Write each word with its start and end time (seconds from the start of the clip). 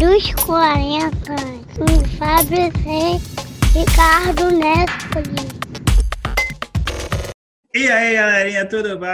dos 0.00 0.32
40, 0.46 1.10
com 1.76 2.04
Fábio 2.16 2.72
C. 2.72 3.78
Ricardo 3.78 4.50
Nespoli. 4.50 5.60
E 7.74 7.86
aí, 7.86 8.14
galerinha, 8.14 8.64
tudo 8.64 8.98
bom? 8.98 9.06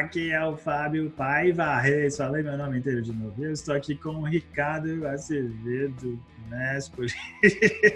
Aqui 0.00 0.32
é 0.32 0.42
o 0.42 0.56
Fábio 0.56 1.10
Paiva 1.10 1.78
Reis. 1.78 2.16
Falei 2.16 2.42
meu 2.42 2.56
nome 2.56 2.78
inteiro 2.78 3.02
de 3.02 3.12
novo. 3.12 3.44
Eu 3.44 3.52
estou 3.52 3.74
aqui 3.74 3.94
com 3.94 4.14
o 4.20 4.24
Ricardo 4.24 5.06
Acevedo 5.06 6.18
Nespoli. 6.48 7.12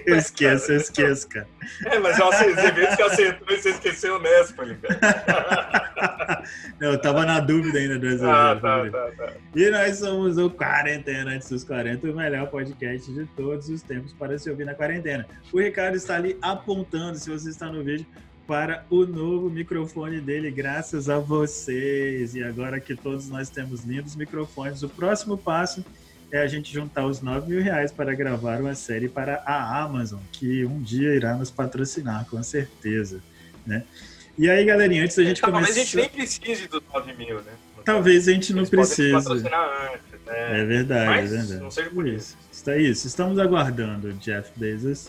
Eu 0.05 0.16
esqueço, 0.18 0.73
eu 0.73 0.77
esqueço, 0.77 1.27
cara. 1.30 1.48
É, 1.86 1.98
mas 1.98 2.18
eu 2.18 2.29
Acevedo 2.29 2.96
que 2.96 3.02
acertou 3.02 3.48
e 3.48 3.59
você 3.59 3.71
esqueceu 3.71 4.16
o 4.16 4.21
Nespoli, 4.21 4.77
cara. 4.77 6.05
Não, 6.80 6.93
eu 6.93 7.00
tava 7.00 7.25
na 7.25 7.41
dúvida 7.41 7.79
ainda 7.79 7.98
do 7.98 8.06
Azevedo. 8.06 8.30
Ah, 8.30 8.59
tá, 8.61 8.91
tá, 8.91 9.11
tá. 9.16 9.32
E 9.54 9.70
nós 9.70 9.98
somos 9.98 10.38
o 10.38 10.50
Quarentena 10.50 11.33
Antes 11.33 11.48
dos 11.48 11.64
40, 11.64 12.10
o 12.10 12.14
melhor 12.14 12.48
podcast 12.48 13.12
de 13.12 13.24
todos 13.37 13.69
os 13.69 13.83
tempos 13.83 14.12
para 14.12 14.38
se 14.38 14.50
ouvir 14.50 14.64
na 14.64 14.74
quarentena. 14.74 15.27
O 15.52 15.60
Ricardo 15.60 15.97
está 15.97 16.16
ali 16.16 16.37
apontando, 16.42 17.19
se 17.19 17.30
você 17.30 17.50
está 17.50 17.70
no 17.70 17.83
vídeo, 17.83 18.06
para 18.47 18.84
o 18.91 19.06
novo 19.06 19.48
microfone 19.48 20.20
dele, 20.20 20.50
graças 20.50 21.09
a 21.09 21.19
vocês. 21.19 22.34
E 22.34 22.42
agora 22.42 22.78
que 22.80 22.95
todos 22.95 23.28
nós 23.28 23.48
temos 23.48 23.84
lindos 23.84 24.16
microfones, 24.16 24.83
o 24.83 24.88
próximo 24.88 25.38
passo 25.38 25.84
é 26.30 26.38
a 26.38 26.47
gente 26.47 26.72
juntar 26.72 27.06
os 27.06 27.20
9 27.20 27.48
mil 27.48 27.62
reais 27.62 27.92
para 27.92 28.14
gravar 28.14 28.61
uma 28.61 28.75
série 28.75 29.09
para 29.09 29.42
a 29.47 29.83
Amazon, 29.83 30.20
que 30.33 30.64
um 30.64 30.83
dia 30.83 31.14
irá 31.14 31.36
nos 31.36 31.50
patrocinar, 31.50 32.27
com 32.27 32.42
certeza. 32.42 33.20
Né? 33.66 33.84
E 34.37 34.51
aí, 34.51 34.65
galerinha, 34.65 35.05
antes 35.05 35.16
da 35.16 35.23
gente 35.24 35.41
Talvez 35.41 35.66
começar. 35.66 35.80
a 35.80 35.84
gente 35.84 35.97
nem 35.97 36.09
precise 36.09 36.69
dos 36.69 36.83
9 36.92 37.12
mil, 37.15 37.37
né? 37.42 37.52
Talvez 37.84 38.29
a 38.29 38.33
gente 38.33 38.52
não 38.52 38.65
precise. 38.65 39.15
antes, 39.15 39.42
né? 39.42 39.51
É 40.27 40.65
verdade, 40.65 41.06
Mas 41.11 41.33
é 41.33 41.37
verdade. 41.37 41.61
não 41.61 41.70
seja 41.70 41.91
por 41.91 42.06
isso. 42.08 42.36
Está 42.50 42.77
isso. 42.77 43.06
Estamos 43.06 43.39
aguardando 43.39 44.08
o 44.08 44.12
Jeff 44.14 44.50
Bezos. 44.56 45.08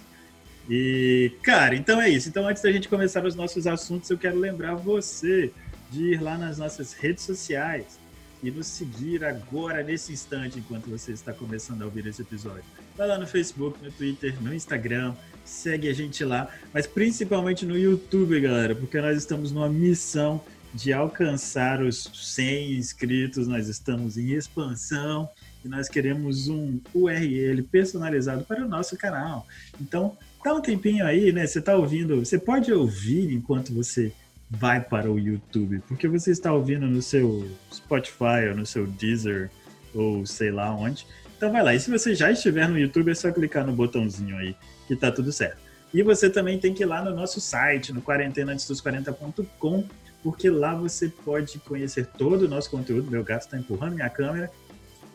E, 0.69 1.31
cara, 1.41 1.75
então 1.75 2.02
é 2.02 2.09
isso. 2.09 2.27
Então, 2.27 2.47
antes 2.47 2.61
da 2.61 2.72
gente 2.72 2.89
começar 2.89 3.23
os 3.25 3.33
nossos 3.36 3.66
assuntos, 3.66 4.09
eu 4.09 4.17
quero 4.17 4.38
lembrar 4.38 4.75
você 4.75 5.52
de 5.89 6.14
ir 6.14 6.21
lá 6.21 6.38
nas 6.38 6.58
nossas 6.58 6.94
redes 6.94 7.23
sociais 7.23 7.97
e 8.44 8.52
nos 8.52 8.67
seguir 8.67 9.23
agora, 9.23 9.83
nesse 9.83 10.14
instante, 10.14 10.59
enquanto 10.59 10.89
você 10.89 11.11
está 11.11 11.33
começando 11.33 11.81
a 11.81 11.86
ouvir 11.86 12.05
esse 12.08 12.22
episódio. 12.22 12.64
Vai 12.97 13.08
lá 13.08 13.17
no 13.17 13.27
Facebook, 13.27 13.83
no 13.83 13.92
Twitter, 13.92 14.42
no 14.42 14.53
Instagram, 14.53 15.14
segue 15.44 15.88
a 15.89 15.94
gente 15.94 16.23
lá, 16.23 16.50
mas 16.73 16.88
principalmente 16.88 17.66
no 17.66 17.77
YouTube, 17.77 18.39
galera, 18.39 18.75
porque 18.75 19.00
nós 19.00 19.17
estamos 19.17 19.52
numa 19.52 19.69
missão 19.69 20.42
de 20.73 20.92
alcançar 20.92 21.81
os 21.81 22.09
100 22.14 22.73
inscritos, 22.73 23.47
nós 23.47 23.69
estamos 23.69 24.17
em 24.17 24.33
expansão 24.33 25.30
e 25.64 25.70
nós 25.70 25.88
queremos 25.88 26.49
um 26.49 26.80
URL 26.94 27.64
personalizado 27.64 28.44
para 28.44 28.64
o 28.64 28.67
nosso 28.67 28.97
canal. 28.97 29.47
Então, 29.80 30.17
dá 30.44 30.53
um 30.53 30.61
tempinho 30.61 31.05
aí, 31.05 31.31
né? 31.31 31.47
Você 31.47 31.59
está 31.59 31.75
ouvindo, 31.75 32.23
você 32.23 32.38
pode 32.38 32.72
ouvir 32.73 33.33
enquanto 33.33 33.73
você 33.73 34.11
vai 34.49 34.79
para 34.79 35.11
o 35.11 35.19
YouTube, 35.19 35.81
porque 35.88 36.07
você 36.07 36.31
está 36.31 36.53
ouvindo 36.53 36.85
no 36.88 37.01
seu 37.01 37.49
Spotify 37.73 38.49
ou 38.49 38.55
no 38.55 38.65
seu 38.65 38.85
Deezer 38.85 39.49
ou 39.93 40.25
sei 40.25 40.52
lá 40.52 40.73
onde. 40.73 41.05
Então 41.35 41.52
vai 41.52 41.63
lá. 41.63 41.73
E 41.73 41.79
se 41.79 41.89
você 41.89 42.15
já 42.15 42.31
estiver 42.31 42.67
no 42.69 42.77
YouTube, 42.77 43.11
é 43.11 43.15
só 43.15 43.31
clicar 43.31 43.65
no 43.65 43.73
botãozinho 43.73 44.37
aí 44.37 44.55
que 44.87 44.95
tá 44.95 45.11
tudo 45.11 45.31
certo. 45.31 45.57
E 45.93 46.03
você 46.03 46.29
também 46.29 46.59
tem 46.59 46.73
que 46.73 46.83
ir 46.83 46.85
lá 46.85 47.03
no 47.03 47.13
nosso 47.13 47.39
site, 47.39 47.93
no 47.93 48.02
quarentenaantesdos40.com, 48.02 49.85
porque 50.21 50.49
lá 50.49 50.75
você 50.75 51.07
pode 51.07 51.57
conhecer 51.59 52.05
todo 52.05 52.43
o 52.43 52.47
nosso 52.47 52.69
conteúdo. 52.69 53.09
Meu 53.09 53.23
gato 53.23 53.43
está 53.43 53.57
empurrando 53.57 53.95
minha 53.95 54.09
câmera. 54.09 54.52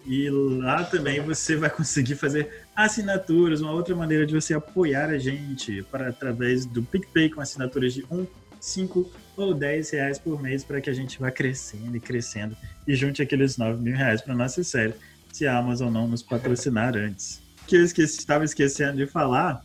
E 0.06 0.31
lá 0.31 0.83
também 0.84 1.20
você 1.20 1.56
vai 1.56 1.69
conseguir 1.69 2.15
fazer 2.15 2.65
assinaturas, 2.75 3.61
uma 3.61 3.72
outra 3.72 3.94
maneira 3.94 4.25
de 4.25 4.34
você 4.34 4.55
apoiar 4.55 5.11
a 5.11 5.19
gente 5.19 5.82
para 5.91 6.09
através 6.09 6.65
do 6.65 6.82
PicPay 6.82 7.28
com 7.28 7.41
assinaturas 7.41 7.93
de 7.93 8.05
1, 8.10 8.26
5 8.60 9.10
ou 9.37 9.54
10 9.54 9.91
reais 9.91 10.19
por 10.19 10.41
mês 10.41 10.62
para 10.62 10.81
que 10.81 10.91
a 10.91 10.93
gente 10.93 11.19
vá 11.19 11.31
crescendo 11.31 11.97
e 11.97 12.00
crescendo 12.00 12.56
e 12.87 12.94
junte 12.94 13.22
aqueles 13.22 13.56
9 13.56 13.82
mil 13.82 13.97
reais 13.97 14.21
para 14.21 14.34
nossa 14.34 14.62
série, 14.62 14.94
se 15.32 15.47
a 15.47 15.56
Amazon 15.56 15.93
não 15.93 16.06
nos 16.06 16.22
patrocinar 16.22 16.97
antes. 16.97 17.41
Que 17.66 17.76
eu 17.76 17.84
esqueci, 17.84 18.19
estava 18.19 18.44
esquecendo 18.44 18.97
de 18.99 19.06
falar, 19.06 19.62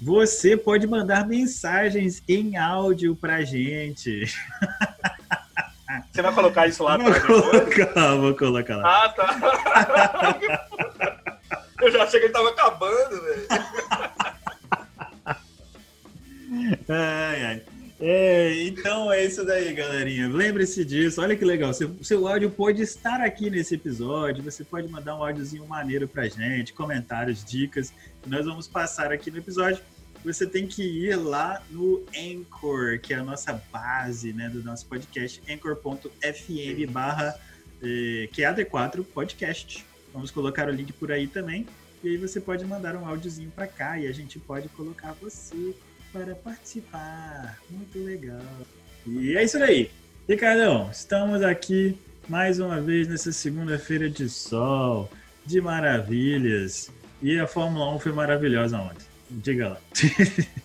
você 0.00 0.56
pode 0.56 0.86
mandar 0.86 1.26
mensagens 1.26 2.22
em 2.28 2.56
áudio 2.56 3.14
pra 3.14 3.42
gente. 3.42 4.24
Você 6.10 6.22
vai 6.22 6.34
colocar 6.34 6.66
isso 6.66 6.82
lá 6.82 6.96
Vou 6.96 7.12
colocar, 7.20 8.16
vou 8.16 8.34
colocar 8.34 8.76
lá. 8.76 9.04
Ah, 9.04 9.08
tá. 9.10 10.68
Eu 11.80 11.90
já 11.90 12.04
achei 12.04 12.20
que 12.20 12.26
ele 12.26 12.32
tava 12.32 12.48
acabando, 12.50 13.22
velho. 13.22 13.46
Ai, 16.88 17.44
ai. 17.44 17.62
É, 18.04 18.64
então 18.64 19.12
é 19.12 19.24
isso 19.24 19.44
daí, 19.44 19.72
galerinha. 19.72 20.26
Lembre-se 20.28 20.84
disso. 20.84 21.20
Olha 21.20 21.36
que 21.36 21.44
legal. 21.44 21.72
Seu, 21.72 21.94
seu 22.02 22.26
áudio 22.26 22.50
pode 22.50 22.82
estar 22.82 23.20
aqui 23.20 23.48
nesse 23.48 23.76
episódio. 23.76 24.42
Você 24.42 24.64
pode 24.64 24.88
mandar 24.88 25.14
um 25.14 25.22
áudiozinho 25.22 25.64
maneiro 25.68 26.08
pra 26.08 26.26
gente, 26.26 26.72
comentários, 26.72 27.44
dicas. 27.44 27.92
que 28.20 28.28
Nós 28.28 28.44
vamos 28.44 28.66
passar 28.66 29.12
aqui 29.12 29.30
no 29.30 29.38
episódio. 29.38 29.80
Você 30.24 30.44
tem 30.48 30.66
que 30.66 30.82
ir 30.82 31.14
lá 31.14 31.62
no 31.70 32.04
Anchor, 32.12 32.98
que 32.98 33.14
é 33.14 33.18
a 33.18 33.22
nossa 33.22 33.52
base 33.72 34.32
né, 34.32 34.48
do 34.48 34.64
nosso 34.64 34.84
podcast, 34.86 35.40
anchor.fm 35.48 36.90
barra 36.90 37.38
eh, 37.80 38.28
QAD4 38.32 39.04
podcast. 39.04 39.86
Vamos 40.12 40.32
colocar 40.32 40.68
o 40.68 40.72
link 40.72 40.92
por 40.92 41.12
aí 41.12 41.28
também. 41.28 41.68
E 42.02 42.08
aí 42.08 42.16
você 42.16 42.40
pode 42.40 42.64
mandar 42.64 42.96
um 42.96 43.06
áudiozinho 43.06 43.52
para 43.52 43.68
cá 43.68 43.96
e 43.96 44.08
a 44.08 44.12
gente 44.12 44.40
pode 44.40 44.68
colocar 44.70 45.12
você 45.22 45.72
para 46.12 46.34
participar. 46.34 47.58
Muito 47.70 47.98
legal. 47.98 48.40
E 49.06 49.36
é 49.36 49.42
isso 49.42 49.56
aí. 49.62 49.90
Ricardão, 50.28 50.90
estamos 50.92 51.42
aqui 51.42 51.98
mais 52.28 52.60
uma 52.60 52.80
vez 52.80 53.08
nessa 53.08 53.32
segunda-feira 53.32 54.08
de 54.08 54.28
sol, 54.28 55.10
de 55.44 55.60
maravilhas. 55.60 56.90
E 57.20 57.38
a 57.38 57.46
Fórmula 57.46 57.94
1 57.96 57.98
foi 58.00 58.12
maravilhosa 58.12 58.78
ontem. 58.78 59.06
Diga 59.30 59.70
lá. 59.70 59.80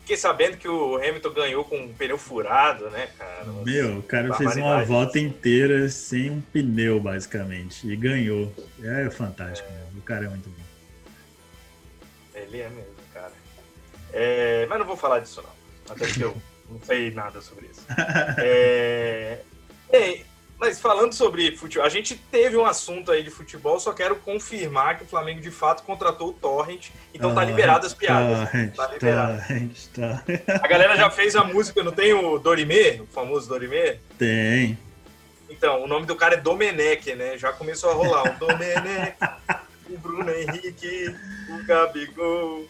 Fiquei 0.00 0.16
sabendo 0.16 0.56
que 0.56 0.68
o 0.68 0.96
Hamilton 0.96 1.32
ganhou 1.32 1.64
com 1.64 1.78
um 1.78 1.94
pneu 1.94 2.18
furado, 2.18 2.90
né, 2.90 3.08
cara? 3.16 3.44
Meu, 3.64 3.98
o 3.98 4.02
cara 4.02 4.34
fez 4.34 4.56
uma 4.56 4.84
volta 4.84 5.18
inteira 5.18 5.88
sem 5.88 6.28
um 6.28 6.40
pneu, 6.40 6.98
basicamente. 7.00 7.86
E 7.86 7.94
ganhou. 7.94 8.52
É 8.82 9.08
fantástico, 9.10 9.70
meu. 9.72 9.98
O 9.98 10.02
cara 10.02 10.26
é 10.26 10.28
muito 10.28 10.50
bom. 10.50 10.62
Ele 12.34 12.60
é 12.60 12.68
mesmo. 12.68 12.91
É, 14.12 14.66
mas 14.68 14.78
não 14.78 14.86
vou 14.86 14.96
falar 14.96 15.20
disso, 15.20 15.42
não. 15.42 15.94
Até 15.94 16.06
porque 16.06 16.24
eu 16.24 16.36
não 16.70 16.80
sei 16.80 17.10
nada 17.10 17.40
sobre 17.40 17.66
isso. 17.66 17.86
É, 18.38 19.38
bem, 19.90 20.24
mas 20.58 20.78
falando 20.80 21.12
sobre 21.12 21.56
futebol, 21.56 21.84
a 21.84 21.90
gente 21.90 22.14
teve 22.14 22.56
um 22.56 22.64
assunto 22.64 23.10
aí 23.10 23.22
de 23.22 23.30
futebol, 23.30 23.78
só 23.80 23.92
quero 23.92 24.16
confirmar 24.16 24.96
que 24.96 25.04
o 25.04 25.06
Flamengo 25.06 25.40
de 25.40 25.50
fato 25.50 25.82
contratou 25.82 26.28
o 26.28 26.32
Torrent, 26.32 26.88
então 27.12 27.34
tá 27.34 27.44
liberado 27.44 27.86
as 27.86 27.92
piadas. 27.94 28.48
Torrent, 28.50 28.74
Tá 28.76 28.86
liberado. 28.88 29.38
torrent, 29.38 29.76
tá. 29.94 30.22
A 30.62 30.68
galera 30.68 30.96
já 30.96 31.10
fez 31.10 31.34
a 31.36 31.44
música, 31.44 31.82
não 31.82 31.92
tem 31.92 32.12
o 32.14 32.38
Dorimê, 32.38 33.00
o 33.00 33.06
famoso 33.06 33.48
Dorimê? 33.48 33.98
Tem. 34.18 34.78
Então, 35.50 35.82
o 35.82 35.86
nome 35.86 36.06
do 36.06 36.16
cara 36.16 36.34
é 36.34 36.40
Domenech, 36.40 37.14
né? 37.14 37.36
Já 37.36 37.52
começou 37.52 37.90
a 37.90 37.94
rolar. 37.94 38.34
O 38.34 38.38
Domenech, 38.38 39.16
o 39.90 39.98
Bruno 39.98 40.30
Henrique, 40.30 41.14
o 41.50 41.66
Gabigol. 41.66 42.66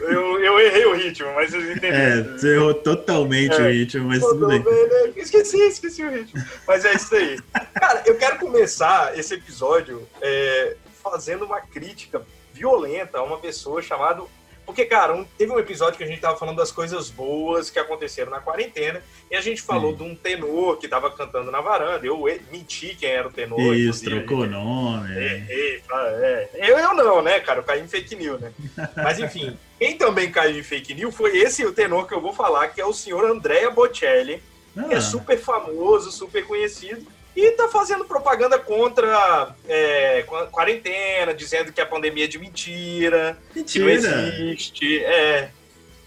Eu, 0.00 0.40
eu 0.42 0.58
errei 0.60 0.86
o 0.86 0.94
ritmo, 0.94 1.32
mas 1.34 1.50
vocês 1.50 1.68
É, 1.68 1.72
entenderam. 1.74 2.38
você 2.38 2.54
errou 2.54 2.74
totalmente 2.74 3.54
É. 3.54 3.60
o 3.62 3.70
ritmo, 3.70 4.08
mas 4.08 4.20
tudo 4.20 4.46
bem. 4.48 4.60
Domenech, 4.62 5.20
Esqueci, 5.20 5.58
esqueci 5.58 6.02
o 6.02 6.10
ritmo. 6.10 6.42
Mas 6.66 6.84
é 6.84 6.94
isso 6.94 7.14
aí. 7.14 7.38
Cara, 7.74 8.02
eu 8.06 8.16
quero 8.16 8.38
começar 8.38 9.16
esse 9.18 9.34
episódio 9.34 10.06
é, 10.20 10.76
fazendo 11.02 11.44
uma 11.44 11.60
crítica 11.60 12.22
violenta 12.52 13.18
a 13.18 13.22
uma 13.22 13.38
pessoa 13.38 13.82
chamada. 13.82 14.22
Porque, 14.70 14.84
cara, 14.84 15.14
um- 15.14 15.24
teve 15.36 15.52
um 15.52 15.58
episódio 15.58 15.98
que 15.98 16.04
a 16.04 16.06
gente 16.06 16.20
tava 16.20 16.36
falando 16.38 16.56
das 16.56 16.70
coisas 16.72 17.10
boas 17.10 17.70
que 17.70 17.78
aconteceram 17.78 18.30
na 18.30 18.40
quarentena 18.40 19.02
e 19.30 19.34
a 19.36 19.40
gente 19.40 19.60
falou 19.62 19.90
Sim. 19.92 19.96
de 19.96 20.02
um 20.04 20.14
tenor 20.14 20.76
que 20.78 20.86
tava 20.88 21.10
cantando 21.10 21.50
na 21.50 21.60
varanda. 21.60 22.06
Eu 22.06 22.22
menti 22.52 22.94
quem 22.94 23.10
era 23.10 23.28
o 23.28 23.32
tenor. 23.32 23.74
Isso, 23.74 24.04
trocou 24.04 24.42
gente- 24.42 24.52
nome. 24.52 25.10
É, 25.12 25.38
né? 25.38 25.46
é, 25.50 26.50
é. 26.54 26.70
Eu, 26.70 26.78
eu 26.78 26.94
não, 26.94 27.20
né, 27.22 27.40
cara? 27.40 27.60
Eu 27.60 27.64
caí 27.64 27.80
em 27.80 27.88
fake 27.88 28.14
news, 28.16 28.40
né? 28.40 28.52
Mas 28.96 29.18
enfim, 29.18 29.56
quem 29.78 29.96
também 29.98 30.30
caiu 30.30 30.58
em 30.58 30.62
fake 30.62 30.94
news 30.94 31.14
foi 31.14 31.36
esse 31.38 31.64
o 31.64 31.72
tenor 31.72 32.06
que 32.06 32.14
eu 32.14 32.20
vou 32.20 32.32
falar, 32.32 32.68
que 32.68 32.80
é 32.80 32.86
o 32.86 32.92
senhor 32.92 33.24
Andrea 33.24 33.70
Bocelli, 33.70 34.42
que 34.72 34.94
é 34.94 34.98
Ah, 34.98 35.00
super 35.00 35.38
famoso, 35.38 36.12
super 36.12 36.46
conhecido, 36.46 37.04
e 37.36 37.52
tá 37.52 37.68
fazendo 37.68 38.04
propaganda 38.04 38.58
contra 38.58 39.54
é, 39.68 40.22
qua- 40.26 40.46
quarentena, 40.46 41.32
dizendo 41.32 41.72
que 41.72 41.80
a 41.80 41.86
pandemia 41.86 42.24
é 42.24 42.28
de 42.28 42.38
mentira, 42.38 43.38
que 43.52 43.78
não 43.78 43.86
mentira. 43.86 44.26
existe. 44.28 45.04
É. 45.04 45.50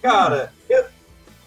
Cara, 0.02 0.52
eu- 0.70 0.86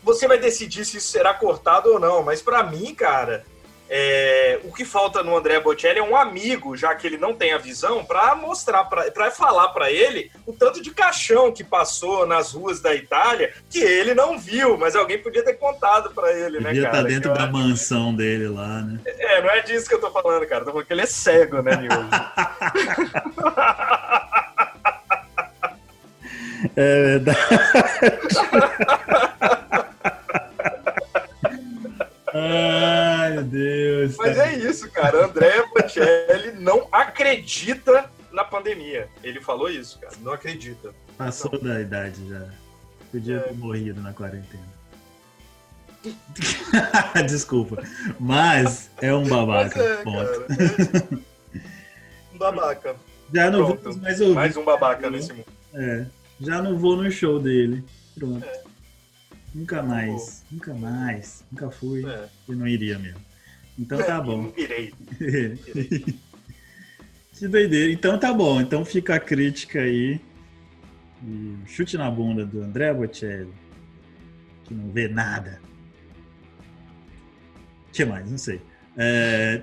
você 0.02 0.26
vai 0.26 0.38
decidir 0.38 0.84
se 0.84 0.96
isso 0.98 1.08
será 1.08 1.34
cortado 1.34 1.92
ou 1.92 1.98
não, 2.00 2.22
mas 2.22 2.40
pra 2.42 2.62
mim, 2.62 2.94
cara, 2.94 3.44
É, 3.88 4.58
o 4.64 4.72
que 4.72 4.84
falta 4.84 5.22
no 5.22 5.36
André 5.36 5.60
Bocelli 5.60 6.00
é 6.00 6.02
um 6.02 6.16
amigo, 6.16 6.76
já 6.76 6.92
que 6.96 7.06
ele 7.06 7.16
não 7.16 7.32
tem 7.32 7.52
a 7.52 7.56
visão, 7.58 8.04
para 8.04 8.34
mostrar, 8.34 8.82
para 8.82 9.30
falar 9.30 9.68
para 9.68 9.92
ele 9.92 10.28
o 10.44 10.52
tanto 10.52 10.82
de 10.82 10.90
caixão 10.90 11.52
que 11.52 11.62
passou 11.62 12.26
nas 12.26 12.50
ruas 12.52 12.80
da 12.80 12.92
Itália 12.96 13.54
que 13.70 13.78
ele 13.78 14.12
não 14.12 14.40
viu, 14.40 14.76
mas 14.76 14.96
alguém 14.96 15.18
podia 15.22 15.44
ter 15.44 15.52
contado 15.54 16.10
para 16.10 16.32
ele, 16.32 16.58
né, 16.58 16.70
cara? 16.74 16.78
estar 16.78 16.90
tá 16.90 17.02
dentro 17.02 17.30
Eu 17.30 17.34
da 17.34 17.44
acho- 17.44 17.52
mansão 17.52 18.12
dele 18.12 18.48
lá, 18.48 18.82
né? 18.82 18.98
É, 19.06 19.25
não 19.40 19.50
é 19.50 19.60
disso 19.60 19.88
que 19.88 19.94
eu 19.94 20.00
tô 20.00 20.10
falando, 20.10 20.46
cara. 20.46 20.64
Tô 20.64 20.70
falando 20.70 20.86
que 20.86 20.92
ele 20.92 21.02
é 21.02 21.06
cego, 21.06 21.62
né, 21.62 21.76
Miolo? 21.76 22.08
É 26.74 27.02
verdade. 27.02 27.38
Ai, 32.34 33.30
meu 33.32 33.44
Deus. 33.44 34.16
Mas 34.16 34.38
é 34.38 34.54
isso, 34.54 34.90
cara. 34.90 35.24
André 35.24 35.64
Bocelli 35.74 36.52
não 36.58 36.88
acredita 36.92 38.10
na 38.32 38.44
pandemia. 38.44 39.08
Ele 39.22 39.40
falou 39.40 39.70
isso, 39.70 39.98
cara. 39.98 40.14
Não 40.20 40.32
acredita. 40.32 40.92
Passou 41.16 41.58
da 41.60 41.80
idade 41.80 42.28
já. 42.28 42.46
Podia 43.10 43.40
ter 43.40 43.54
morrido 43.54 44.00
na 44.02 44.12
quarentena. 44.12 44.76
Desculpa. 47.26 47.82
Mas 48.18 48.90
é 49.00 49.14
um 49.14 49.26
babaca. 49.26 49.80
É, 49.80 49.96
ponto. 50.02 50.44
cara. 50.46 51.08
Um 52.34 52.38
babaca. 52.38 52.94
Já 53.32 53.50
não 53.50 53.64
Pronto. 53.64 53.82
vamos 53.82 53.96
mais 53.98 54.20
ouvir. 54.20 54.34
Mais 54.34 54.56
um 54.58 54.64
babaca 54.64 55.08
nesse 55.10 55.32
mundo. 55.32 55.46
É, 55.72 56.04
já 56.38 56.60
não 56.60 56.76
vou 56.76 56.94
no 56.94 57.10
show 57.10 57.40
dele. 57.40 57.82
Pronto. 58.14 58.44
É. 58.44 58.62
Nunca 59.54 59.82
mais. 59.82 60.44
Nunca 60.50 60.74
mais. 60.74 61.42
Nunca 61.50 61.70
fui. 61.70 62.06
É. 62.06 62.28
E 62.46 62.52
não 62.54 62.68
iria 62.68 62.98
mesmo. 62.98 63.20
Então 63.78 63.96
tá 64.02 64.20
bom. 64.22 64.42
Não 64.42 64.52
irei. 64.54 64.92
que 67.32 67.48
doideira. 67.48 67.90
Então 67.90 68.18
tá 68.18 68.34
bom. 68.34 68.60
Então 68.60 68.84
fica 68.84 69.14
a 69.14 69.20
crítica 69.20 69.80
aí. 69.80 70.20
E 71.24 71.56
chute 71.66 71.96
na 71.96 72.10
bunda 72.10 72.44
do 72.44 72.62
André 72.62 72.92
Bocelli. 72.92 73.52
Que 74.64 74.74
não 74.74 74.90
vê 74.90 75.08
nada. 75.08 75.58
Que 77.96 78.04
mais? 78.04 78.30
Não 78.30 78.36
sei. 78.36 78.60
É, 78.94 79.62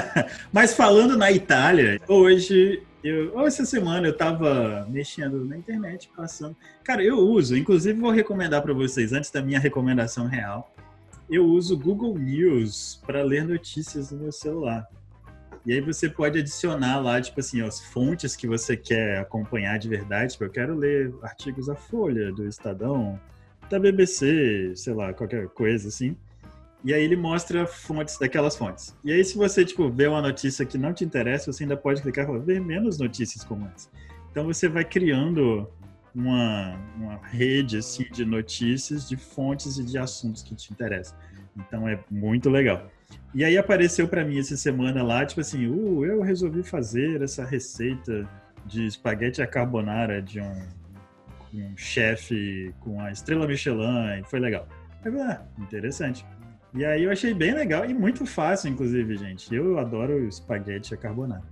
Mas 0.50 0.72
falando 0.72 1.18
na 1.18 1.30
Itália, 1.30 2.00
hoje, 2.08 2.82
eu, 3.02 3.38
essa 3.46 3.66
semana 3.66 4.06
eu 4.06 4.16
tava 4.16 4.86
mexendo 4.88 5.44
na 5.44 5.58
internet, 5.58 6.10
passando. 6.16 6.56
Cara, 6.82 7.04
eu 7.04 7.18
uso, 7.18 7.54
inclusive 7.54 8.00
vou 8.00 8.10
recomendar 8.10 8.62
para 8.62 8.72
vocês, 8.72 9.12
antes 9.12 9.30
da 9.30 9.42
minha 9.42 9.58
recomendação 9.58 10.26
real, 10.26 10.74
eu 11.28 11.44
uso 11.44 11.78
Google 11.78 12.16
News 12.18 13.02
para 13.06 13.22
ler 13.22 13.44
notícias 13.44 14.10
no 14.10 14.18
meu 14.18 14.32
celular. 14.32 14.88
E 15.66 15.74
aí 15.74 15.82
você 15.82 16.08
pode 16.08 16.38
adicionar 16.38 17.00
lá, 17.00 17.20
tipo 17.20 17.40
assim, 17.40 17.60
as 17.60 17.80
fontes 17.80 18.34
que 18.34 18.46
você 18.46 18.78
quer 18.78 19.18
acompanhar 19.18 19.78
de 19.78 19.90
verdade. 19.90 20.32
Tipo, 20.32 20.44
eu 20.44 20.50
quero 20.50 20.74
ler 20.74 21.12
artigos 21.22 21.66
da 21.66 21.74
Folha, 21.74 22.32
do 22.32 22.48
Estadão, 22.48 23.20
da 23.68 23.78
BBC, 23.78 24.72
sei 24.74 24.94
lá, 24.94 25.12
qualquer 25.12 25.48
coisa 25.48 25.88
assim. 25.88 26.16
E 26.84 26.92
aí 26.92 27.02
ele 27.02 27.16
mostra 27.16 27.66
fontes 27.66 28.18
daquelas 28.18 28.56
fontes. 28.56 28.94
E 29.02 29.10
aí 29.10 29.24
se 29.24 29.36
você, 29.36 29.64
tipo, 29.64 29.88
vê 29.88 30.06
uma 30.06 30.20
notícia 30.20 30.66
que 30.66 30.76
não 30.76 30.92
te 30.92 31.04
interessa, 31.04 31.50
você 31.50 31.64
ainda 31.64 31.76
pode 31.76 32.02
clicar 32.02 32.26
falar, 32.26 32.40
ver 32.40 32.60
menos 32.60 32.98
notícias 32.98 33.42
como 33.42 33.66
essa. 33.74 33.88
Então 34.30 34.44
você 34.44 34.68
vai 34.68 34.84
criando 34.84 35.70
uma, 36.14 36.78
uma 36.96 37.16
rede, 37.26 37.78
assim, 37.78 38.04
de 38.12 38.24
notícias, 38.24 39.08
de 39.08 39.16
fontes 39.16 39.78
e 39.78 39.84
de 39.84 39.96
assuntos 39.96 40.42
que 40.42 40.54
te 40.54 40.72
interessam. 40.72 41.16
Então 41.56 41.88
é 41.88 41.98
muito 42.10 42.50
legal. 42.50 42.90
E 43.34 43.44
aí 43.44 43.56
apareceu 43.56 44.06
para 44.06 44.24
mim 44.24 44.38
essa 44.38 44.56
semana 44.56 45.02
lá, 45.02 45.24
tipo 45.24 45.40
assim, 45.40 45.66
uh, 45.66 46.04
eu 46.04 46.20
resolvi 46.20 46.62
fazer 46.62 47.22
essa 47.22 47.44
receita 47.44 48.28
de 48.66 48.86
espaguete 48.86 49.42
à 49.42 49.46
carbonara 49.46 50.22
de 50.22 50.40
um, 50.40 50.62
um 51.54 51.76
chefe 51.76 52.74
com 52.80 53.00
a 53.00 53.10
estrela 53.10 53.46
Michelin, 53.46 54.20
e 54.20 54.24
foi 54.24 54.38
legal. 54.38 54.68
Falei, 55.02 55.20
ah, 55.22 55.42
interessante. 55.58 56.24
E 56.74 56.84
aí 56.84 57.04
eu 57.04 57.10
achei 57.12 57.32
bem 57.32 57.54
legal 57.54 57.84
e 57.84 57.94
muito 57.94 58.26
fácil, 58.26 58.68
inclusive, 58.68 59.16
gente. 59.16 59.54
Eu 59.54 59.78
adoro 59.78 60.26
espaguete 60.26 60.92
à 60.92 60.96
carbonara. 60.96 61.42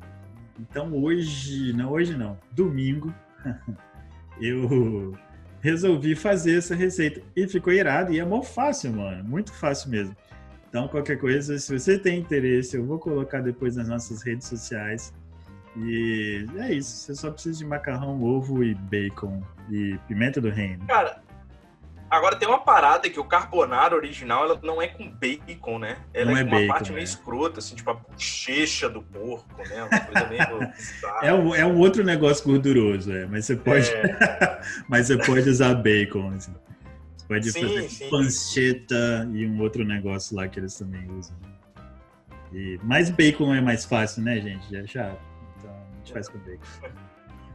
Então 0.59 0.93
hoje, 0.93 1.73
não 1.73 1.93
hoje 1.93 2.17
não, 2.17 2.37
domingo, 2.51 3.15
eu 4.41 5.17
resolvi 5.61 6.17
fazer 6.17 6.59
essa 6.59 6.75
receita 6.75 7.23
e 7.37 7.47
ficou 7.47 7.73
irado 7.73 8.13
e 8.13 8.19
é 8.19 8.25
mó 8.25 8.43
fácil, 8.43 8.93
mano, 8.93 9.23
muito 9.23 9.53
fácil 9.53 9.91
mesmo. 9.91 10.17
Então 10.69 10.89
qualquer 10.89 11.19
coisa, 11.19 11.57
se 11.57 11.79
você 11.79 11.97
tem 11.97 12.19
interesse, 12.19 12.77
eu 12.77 12.85
vou 12.85 12.99
colocar 12.99 13.41
depois 13.41 13.77
nas 13.77 13.89
nossas 13.89 14.23
redes 14.23 14.49
sociais. 14.49 15.15
E 15.77 16.47
é 16.59 16.75
isso, 16.75 16.91
você 16.91 17.15
só 17.15 17.31
precisa 17.31 17.59
de 17.59 17.65
macarrão, 17.65 18.23
ovo 18.23 18.65
e 18.65 18.75
bacon 18.75 19.41
e 19.71 19.97
pimenta 20.09 20.41
do 20.41 20.51
reino. 20.51 20.85
Cara, 20.87 21.23
agora 22.13 22.37
tem 22.37 22.47
uma 22.47 22.59
parada 22.59 23.09
que 23.09 23.19
o 23.19 23.25
carbonara 23.25 23.97
original 23.97 24.45
ela 24.45 24.61
não 24.63 24.83
é 24.83 24.87
com 24.87 25.11
bacon, 25.11 25.79
né? 25.79 25.97
Ela 26.13 26.31
Não 26.31 26.37
é 26.37 26.41
é 26.43 26.45
uma 26.45 26.67
parte 26.67 26.91
meio 26.91 26.99
né? 26.99 27.05
escrota, 27.05 27.59
assim, 27.59 27.75
tipo 27.75 27.91
a 27.91 27.95
bochecha 27.95 28.89
do 28.89 29.03
porco, 29.03 29.57
né? 29.67 29.83
Uma 29.85 30.01
coisa 30.01 30.29
meio. 30.29 30.43
É 31.23 31.33
um, 31.33 31.55
é 31.55 31.65
um 31.65 31.79
outro 31.79 32.05
negócio 32.05 32.45
gorduroso, 32.45 33.13
é, 33.13 33.27
mas 33.27 33.47
você 33.47 33.57
pode, 33.57 33.89
É, 33.91 34.61
mas 34.89 35.07
você 35.07 35.17
pode 35.17 35.49
usar 35.49 35.75
bacon. 35.75 36.35
Assim. 36.35 36.55
Você 37.17 37.27
pode 37.27 37.53
Sim, 37.53 37.61
fazer 37.63 37.89
sim. 37.89 38.11
panceta 38.11 39.29
e 39.33 39.47
um 39.47 39.61
outro 39.61 39.83
negócio 39.83 40.37
lá 40.37 40.47
que 40.47 40.61
eles 40.61 40.75
também 40.77 41.09
usam. 41.19 41.35
E, 42.53 42.79
mas 42.83 43.09
bacon 43.09 43.55
é 43.55 43.61
mais 43.63 43.87
fácil, 43.87 44.23
né, 44.23 44.39
gente? 44.39 44.69
De 44.69 44.77
achar. 44.77 45.17
Então 45.59 45.71
a 45.71 45.97
gente 45.99 46.13
faz 46.13 46.29
com 46.29 46.39
bacon. 46.39 46.61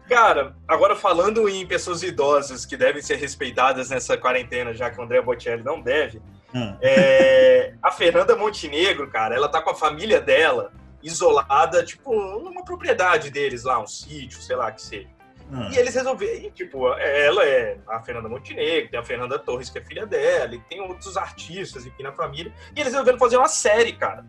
Cara, 0.08 0.56
agora 0.68 0.96
falando 0.96 1.50
em 1.50 1.66
pessoas 1.68 2.02
idosas 2.02 2.66
que 2.66 2.78
devem 2.78 3.02
ser 3.02 3.16
respeitadas 3.18 3.90
nessa 3.90 4.18
quarentena, 4.18 4.74
já 4.74 4.90
que 4.90 5.00
o 5.00 5.04
André 5.04 5.22
Bocelli 5.22 5.64
não 5.64 5.82
deve, 5.82 6.22
Ah, 6.56 6.78
é, 6.82 7.74
a 7.84 7.92
Fernanda 7.92 8.34
Montenegro, 8.36 9.10
cara, 9.10 9.36
ela 9.36 9.50
tá 9.50 9.62
com 9.62 9.70
a 9.70 9.76
família 9.76 10.22
dela 10.22 10.72
isolada, 11.04 11.84
tipo, 11.84 12.14
numa 12.40 12.64
propriedade 12.64 13.30
deles 13.30 13.64
lá, 13.66 13.80
um 13.80 13.86
sítio, 13.88 14.42
sei 14.42 14.56
lá 14.56 14.72
que 14.72 14.82
seja. 14.82 15.10
ah, 15.52 15.70
E 15.72 15.78
eles 15.78 15.94
resolveram, 15.94 16.36
e, 16.36 16.52
tipo, 16.52 16.88
ela 16.94 17.44
é 17.44 17.78
a 17.88 18.02
Fernanda 18.02 18.30
Montenegro, 18.30 18.90
tem 18.90 19.00
a 19.00 19.04
Fernanda 19.04 19.38
Torres, 19.38 19.70
que 19.70 19.78
é 19.78 19.82
filha 19.84 20.06
dela, 20.06 20.56
e 20.56 20.60
tem 20.70 20.80
outros 20.82 21.18
artistas 21.18 21.86
aqui 21.86 22.02
na 22.02 22.14
família, 22.14 22.52
e 22.74 22.80
eles 22.80 22.94
resolveram 22.94 23.20
fazer 23.20 23.36
uma 23.38 23.50
série, 23.50 23.92
cara. 23.92 24.26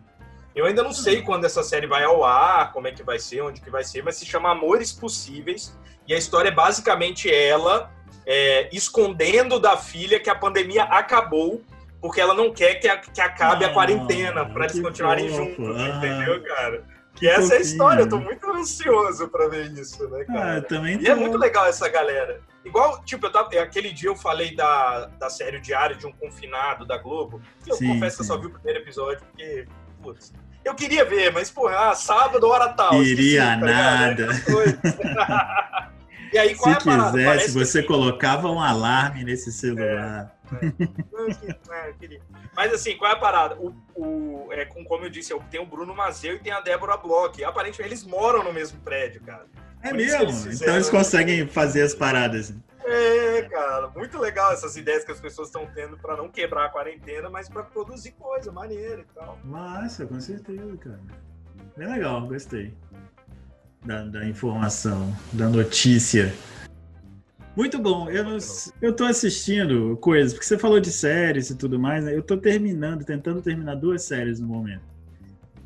Eu 0.59 0.65
ainda 0.65 0.83
não 0.83 0.91
sei 0.91 1.21
quando 1.21 1.45
essa 1.45 1.63
série 1.63 1.87
vai 1.87 2.03
ao 2.03 2.23
ar, 2.25 2.73
como 2.73 2.85
é 2.87 2.91
que 2.91 3.01
vai 3.01 3.17
ser, 3.17 3.41
onde 3.41 3.61
que 3.61 3.69
vai 3.69 3.83
ser, 3.83 4.03
mas 4.03 4.17
se 4.17 4.25
chama 4.25 4.51
Amores 4.51 4.91
Possíveis, 4.91 5.73
e 6.05 6.13
a 6.13 6.17
história 6.17 6.49
é 6.49 6.51
basicamente 6.51 7.33
ela 7.33 7.89
é, 8.25 8.69
escondendo 8.73 9.57
da 9.57 9.77
filha 9.77 10.19
que 10.19 10.29
a 10.29 10.35
pandemia 10.35 10.83
acabou, 10.83 11.61
porque 12.01 12.19
ela 12.19 12.33
não 12.33 12.51
quer 12.53 12.75
que, 12.75 12.87
a- 12.89 12.97
que 12.97 13.21
acabe 13.21 13.63
a 13.63 13.69
Ah, 13.69 13.73
quarentena, 13.73 14.45
para 14.45 14.65
eles 14.65 14.79
continuarem 14.81 15.29
fofo. 15.29 15.45
juntos, 15.63 15.77
Ah. 15.81 15.87
entendeu, 15.97 16.43
cara? 16.43 16.83
Que 17.15 17.27
essa 17.27 17.55
é 17.55 17.57
a 17.57 17.61
história, 17.61 18.01
eu 18.03 18.09
tô 18.09 18.17
muito 18.17 18.49
ansioso 18.51 19.27
pra 19.29 19.47
ver 19.47 19.71
isso, 19.71 20.07
né, 20.09 20.23
cara? 20.25 20.57
ah, 20.57 20.61
também 20.61 20.99
E 21.01 21.07
é 21.07 21.13
tô. 21.15 21.21
muito 21.21 21.37
legal 21.37 21.65
essa 21.67 21.87
galera. 21.89 22.41
Igual, 22.65 23.01
tipo, 23.03 23.25
eu 23.25 23.31
tava, 23.31 23.49
aquele 23.61 23.91
dia 23.91 24.09
eu 24.09 24.15
falei 24.15 24.53
da, 24.55 25.05
da 25.17 25.29
série 25.29 25.59
Diário 25.59 25.95
de 25.97 26.05
um 26.05 26.11
Confinado 26.11 26.85
da 26.85 26.97
Globo. 26.97 27.41
Que 27.63 27.71
eu 27.71 27.75
Sim, 27.75 27.93
confesso 27.93 28.17
que 28.17 28.21
eu 28.21 28.25
sim. 28.25 28.31
só 28.33 28.37
vi 28.37 28.47
o 28.47 28.51
primeiro 28.51 28.79
episódio, 28.79 29.21
porque, 29.25 29.65
putz, 30.01 30.33
eu 30.65 30.75
queria 30.75 31.03
ver, 31.05 31.31
mas, 31.31 31.49
pô, 31.49 31.67
ah, 31.67 31.93
sábado, 31.95 32.47
hora 32.47 32.69
tal. 32.69 32.91
Queria 32.91 33.13
esqueci, 33.13 33.37
tá 33.37 33.55
ligado? 33.55 34.25
nada. 34.27 34.41
Coisas. 34.41 34.79
e 36.33 36.37
aí, 36.37 36.55
qual 36.55 36.79
Se 36.81 36.89
é 36.89 36.93
a 36.93 37.11
quisesse, 37.11 37.51
você 37.53 37.81
que- 37.81 37.87
colocava 37.87 38.49
um 38.51 38.61
alarme 38.61 39.23
nesse 39.23 39.51
celular. 39.51 40.35
É, 41.71 41.93
queria. 41.99 42.21
Mas 42.55 42.73
assim, 42.73 42.97
qual 42.97 43.11
é 43.11 43.13
a 43.13 43.17
parada? 43.17 43.55
O, 43.59 43.73
o- 43.95 44.47
é, 44.51 44.65
com, 44.65 44.83
como 44.83 45.05
eu 45.05 45.09
disse, 45.09 45.33
tem 45.51 45.59
o 45.61 45.65
Bruno 45.65 45.95
Mazeu 45.95 46.35
e 46.35 46.39
tem 46.39 46.51
a 46.51 46.59
Débora 46.61 46.97
Bloch. 46.97 47.43
Aparentemente, 47.43 47.89
eles 47.93 48.03
moram 48.03 48.43
no 48.43 48.51
mesmo 48.53 48.79
prédio, 48.81 49.21
cara. 49.21 49.45
É 49.81 49.93
mesmo? 49.93 50.21
eles 50.23 50.35
fizeram- 50.43 50.53
Então 50.61 50.75
eles 50.75 50.89
conseguem 50.89 51.47
fazer 51.47 51.81
as 51.83 51.93
paradas. 51.95 52.53
É, 52.85 53.43
cara, 53.43 53.89
muito 53.89 54.17
legal 54.17 54.51
essas 54.51 54.75
ideias 54.75 55.03
que 55.03 55.11
as 55.11 55.19
pessoas 55.19 55.47
estão 55.49 55.67
tendo 55.75 55.97
pra 55.97 56.17
não 56.17 56.27
quebrar 56.27 56.65
a 56.65 56.69
quarentena, 56.69 57.29
mas 57.29 57.47
pra 57.47 57.63
produzir 57.63 58.11
coisa 58.13 58.51
maneira 58.51 59.01
e 59.01 59.13
tal. 59.13 59.37
Massa, 59.43 60.05
com 60.05 60.19
certeza, 60.19 60.75
cara. 60.77 60.99
Bem 61.77 61.87
legal, 61.87 62.27
gostei. 62.27 62.73
Da, 63.85 64.03
da 64.03 64.25
informação, 64.25 65.15
da 65.31 65.47
notícia. 65.47 66.33
Muito 67.55 67.77
bom. 67.79 68.09
Eu, 68.09 68.23
não, 68.23 68.37
eu 68.81 68.93
tô 68.95 69.05
assistindo 69.05 69.95
coisas, 69.97 70.33
porque 70.33 70.45
você 70.45 70.57
falou 70.57 70.79
de 70.79 70.91
séries 70.91 71.49
e 71.49 71.55
tudo 71.57 71.79
mais, 71.79 72.03
né? 72.03 72.15
Eu 72.15 72.21
tô 72.23 72.37
terminando, 72.37 73.05
tentando 73.05 73.41
terminar 73.41 73.75
duas 73.75 74.03
séries 74.03 74.39
no 74.39 74.47
momento. 74.47 74.83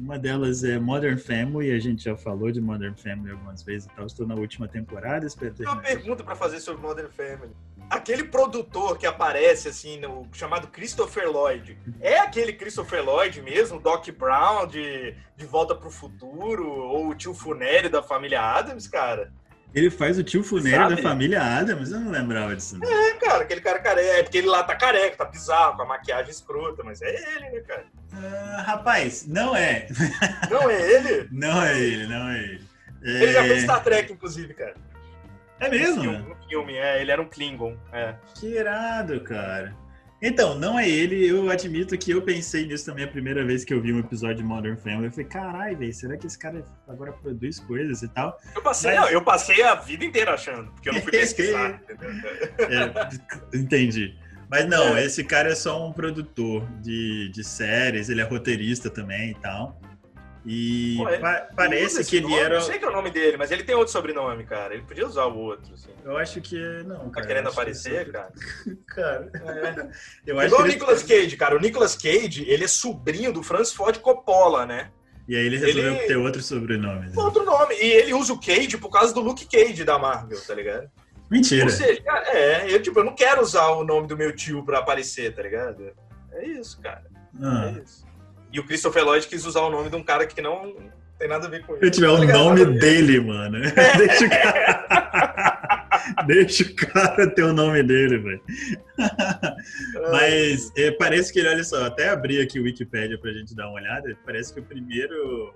Uma 0.04 0.20
delas 0.20 0.66
é 0.66 0.78
Modern 0.78 1.18
Family, 1.18 1.72
a 1.72 1.80
gente 1.80 2.04
já 2.04 2.18
falou 2.18 2.52
de 2.52 2.60
Modern 2.60 2.94
Family 2.94 3.32
algumas 3.32 3.64
vezes 3.64 3.88
e 3.88 3.96
tal. 3.96 4.06
Estou 4.06 4.28
na 4.28 4.36
última 4.36 4.68
temporada, 4.68 5.26
espero 5.26 5.56
ter. 5.56 5.66
Uma 5.66 5.78
pergunta 5.78 6.26
para 6.26 6.36
fazer 6.36 6.60
sobre 6.60 6.82
Modern 6.82 7.08
Family. 7.08 7.54
Aquele 7.90 8.26
produtor 8.26 8.98
que 8.98 9.06
aparece 9.06 9.70
assim, 9.70 9.98
no 10.02 10.28
chamado 10.34 10.68
Christopher 10.68 11.32
Lloyd, 11.32 11.78
é 12.02 12.20
aquele 12.20 12.52
Christopher 12.52 13.02
Lloyd 13.02 13.42
mesmo, 13.42 13.80
Doc 13.80 14.06
Brown 14.10 14.68
de, 14.68 15.16
de 15.38 15.46
Volta 15.46 15.74
para 15.74 15.88
o 15.88 15.92
Futuro, 15.92 16.70
ou 16.70 17.08
o 17.08 17.16
tio 17.16 17.34
Funério 17.34 17.90
da 17.90 18.04
família 18.04 18.42
Adams, 18.42 18.90
cara? 18.90 19.32
Ele 19.74 19.90
faz 19.90 20.20
o 20.20 20.24
tio 20.24 20.44
funério 20.44 20.96
da 20.96 20.98
família 21.02 21.42
Adams, 21.42 21.92
eu 21.92 22.00
não 22.00 22.12
lembrava 22.12 22.56
disso. 22.56 22.78
Não. 22.78 22.88
É, 22.88 23.14
cara, 23.14 23.44
aquele 23.44 23.62
cara 23.62 23.80
careca. 23.80 24.20
É 24.20 24.24
porque 24.24 24.38
ele 24.38 24.48
lá 24.48 24.64
tá 24.64 24.76
careca, 24.76 25.18
tá 25.18 25.26
bizarro, 25.26 25.76
com 25.76 25.82
a 25.82 25.86
maquiagem 25.86 26.30
escrota, 26.30 26.84
mas 26.84 27.02
é 27.02 27.10
ele, 27.10 27.50
né, 27.50 27.60
cara? 27.62 27.86
Uh, 28.14 28.62
rapaz, 28.62 29.26
não 29.26 29.56
é. 29.56 29.88
Não 30.52 30.70
é 30.70 30.92
ele? 30.92 31.28
não 31.32 31.64
é 31.64 31.80
ele, 31.80 32.08
não 32.08 32.30
é 32.30 32.38
ele. 32.38 32.68
É... 33.04 33.10
Ele 33.10 33.34
já 33.34 33.44
fez 33.44 33.64
Star 33.64 33.84
Trek, 33.84 34.14
inclusive, 34.14 34.54
cara. 34.54 34.76
É 35.60 35.70
mesmo? 35.70 35.96
No 35.96 36.02
filme, 36.12 36.30
no 36.30 36.36
filme, 36.48 36.76
é, 36.76 37.02
ele 37.02 37.12
era 37.12 37.22
um 37.22 37.26
Klingon. 37.26 37.76
É. 37.92 38.14
Que 38.36 38.48
irado, 38.56 39.22
cara. 39.22 39.76
Então, 40.26 40.58
não 40.58 40.80
é 40.80 40.90
ele, 40.90 41.28
eu 41.28 41.50
admito 41.50 41.98
que 41.98 42.12
eu 42.12 42.22
pensei 42.22 42.66
nisso 42.66 42.86
também 42.86 43.04
a 43.04 43.08
primeira 43.10 43.44
vez 43.44 43.66
que 43.66 43.74
eu 43.74 43.82
vi 43.82 43.92
um 43.92 44.00
episódio 44.00 44.38
de 44.38 44.44
Modern 44.44 44.78
Family. 44.78 45.08
Eu 45.08 45.12
falei, 45.12 45.26
caralho, 45.26 45.78
velho, 45.78 45.94
será 45.94 46.16
que 46.16 46.26
esse 46.26 46.40
cara 46.40 46.64
agora 46.88 47.12
produz 47.12 47.60
coisas 47.60 48.04
e 48.04 48.08
tal? 48.08 48.40
Eu 48.56 48.62
passei, 48.62 48.94
Mas... 48.94 49.02
não, 49.02 49.10
eu 49.10 49.22
passei 49.22 49.62
a 49.62 49.76
vida 49.76 50.06
inteira 50.06 50.34
achando, 50.34 50.72
porque 50.72 50.88
eu 50.88 50.94
não 50.94 51.02
fui 51.02 51.12
pesquisar, 51.12 51.82
é, 52.58 53.58
entendi. 53.58 54.16
Mas 54.50 54.66
não, 54.66 54.96
é. 54.96 55.04
esse 55.04 55.26
cara 55.26 55.50
é 55.50 55.56
só 55.56 55.86
um 55.86 55.92
produtor 55.92 56.66
de, 56.82 57.30
de 57.30 57.44
séries, 57.44 58.08
ele 58.08 58.22
é 58.22 58.24
roteirista 58.24 58.90
também 58.90 59.32
e 59.32 59.36
tal. 59.36 59.78
E 60.46 60.96
Pô, 60.98 61.06
pa 61.20 61.48
parece 61.56 62.04
que 62.04 62.18
ele 62.18 62.28
nome, 62.28 62.40
era. 62.40 62.56
Não 62.56 62.62
sei 62.62 62.78
que 62.78 62.84
é 62.84 62.90
o 62.90 62.92
nome 62.92 63.10
dele, 63.10 63.38
mas 63.38 63.50
ele 63.50 63.64
tem 63.64 63.76
outro 63.76 63.94
sobrenome, 63.94 64.44
cara. 64.44 64.74
Ele 64.74 64.84
podia 64.84 65.08
usar 65.08 65.26
o 65.26 65.38
outro. 65.38 65.74
Assim. 65.74 65.90
Eu 66.04 66.18
acho 66.18 66.42
que. 66.42 66.58
Não, 66.84 67.10
Tá 67.10 67.22
querendo 67.22 67.48
aparecer, 67.48 68.06
que... 68.06 68.12
cara? 68.12 68.32
cara. 68.88 69.32
É. 69.34 69.90
Eu 70.28 70.40
acho 70.40 70.48
Igual 70.48 70.64
o 70.64 70.68
Nicolas 70.68 71.04
Cage, 71.04 71.38
cara. 71.38 71.56
O 71.56 71.60
Nicolas 71.60 71.96
Cage, 71.96 72.46
ele 72.48 72.66
é 72.66 72.68
sobrinho 72.68 73.32
do 73.32 73.42
Francis 73.42 73.74
Ford 73.74 73.98
Coppola, 74.00 74.66
né? 74.66 74.92
E 75.28 75.38
aí 75.38 75.46
ele 75.46 75.58
resolveu 75.58 75.96
ele... 75.96 76.08
ter 76.08 76.18
outro 76.18 76.42
sobrenome. 76.42 77.08
Né? 77.08 77.14
Outro 77.16 77.46
nome. 77.46 77.76
E 77.76 77.86
ele 77.86 78.14
usa 78.14 78.34
o 78.34 78.40
Cage 78.40 78.78
por 78.78 78.90
causa 78.90 79.14
do 79.14 79.22
Luke 79.22 79.46
Cage 79.46 79.86
da 79.86 79.98
Marvel, 79.98 80.40
tá 80.46 80.54
ligado? 80.54 80.90
Mentira. 81.32 81.64
Ou 81.64 81.70
seja, 81.70 82.04
é, 82.28 82.74
eu, 82.74 82.82
tipo, 82.82 83.00
eu 83.00 83.06
não 83.06 83.16
quero 83.16 83.42
usar 83.42 83.70
o 83.70 83.86
nome 83.86 84.08
do 84.08 84.18
meu 84.18 84.36
tio 84.36 84.64
pra 84.66 84.80
aparecer, 84.80 85.34
tá 85.34 85.42
ligado? 85.42 85.94
É 86.34 86.46
isso, 86.46 86.82
cara. 86.82 87.06
Ah. 87.42 87.74
É 87.74 87.82
isso. 87.82 88.06
E 88.54 88.60
o 88.60 88.64
Christopher 88.64 89.04
Lloyd 89.04 89.28
quis 89.28 89.44
usar 89.48 89.62
o 89.62 89.72
nome 89.72 89.90
de 89.90 89.96
um 89.96 90.04
cara 90.04 90.28
que 90.28 90.40
não 90.40 90.76
tem 91.18 91.28
nada 91.28 91.48
a 91.48 91.50
ver 91.50 91.66
com 91.66 91.74
ele. 91.76 91.86
Se 91.86 91.92
tiver 91.92 92.10
o 92.10 92.24
nome 92.24 92.66
dele, 92.78 93.20
mano. 93.20 93.58
Deixa 93.98 94.26
o 94.26 94.30
cara. 94.30 96.24
Deixa 96.28 96.64
o 96.64 96.76
cara 96.76 97.28
ter 97.32 97.44
o 97.44 97.52
nome 97.52 97.82
dele, 97.82 98.20
velho. 98.20 98.42
Mas 100.12 100.72
é, 100.78 100.92
parece 100.92 101.34
que 101.34 101.40
ele, 101.40 101.50
olha 101.50 101.64
só, 101.64 101.84
até 101.86 102.10
abri 102.10 102.40
aqui 102.40 102.60
o 102.60 102.64
Wikipedia 102.64 103.18
pra 103.18 103.32
gente 103.32 103.56
dar 103.56 103.68
uma 103.70 103.80
olhada. 103.80 104.16
Parece 104.24 104.54
que 104.54 104.60
o 104.60 104.64
primeiro 104.64 105.56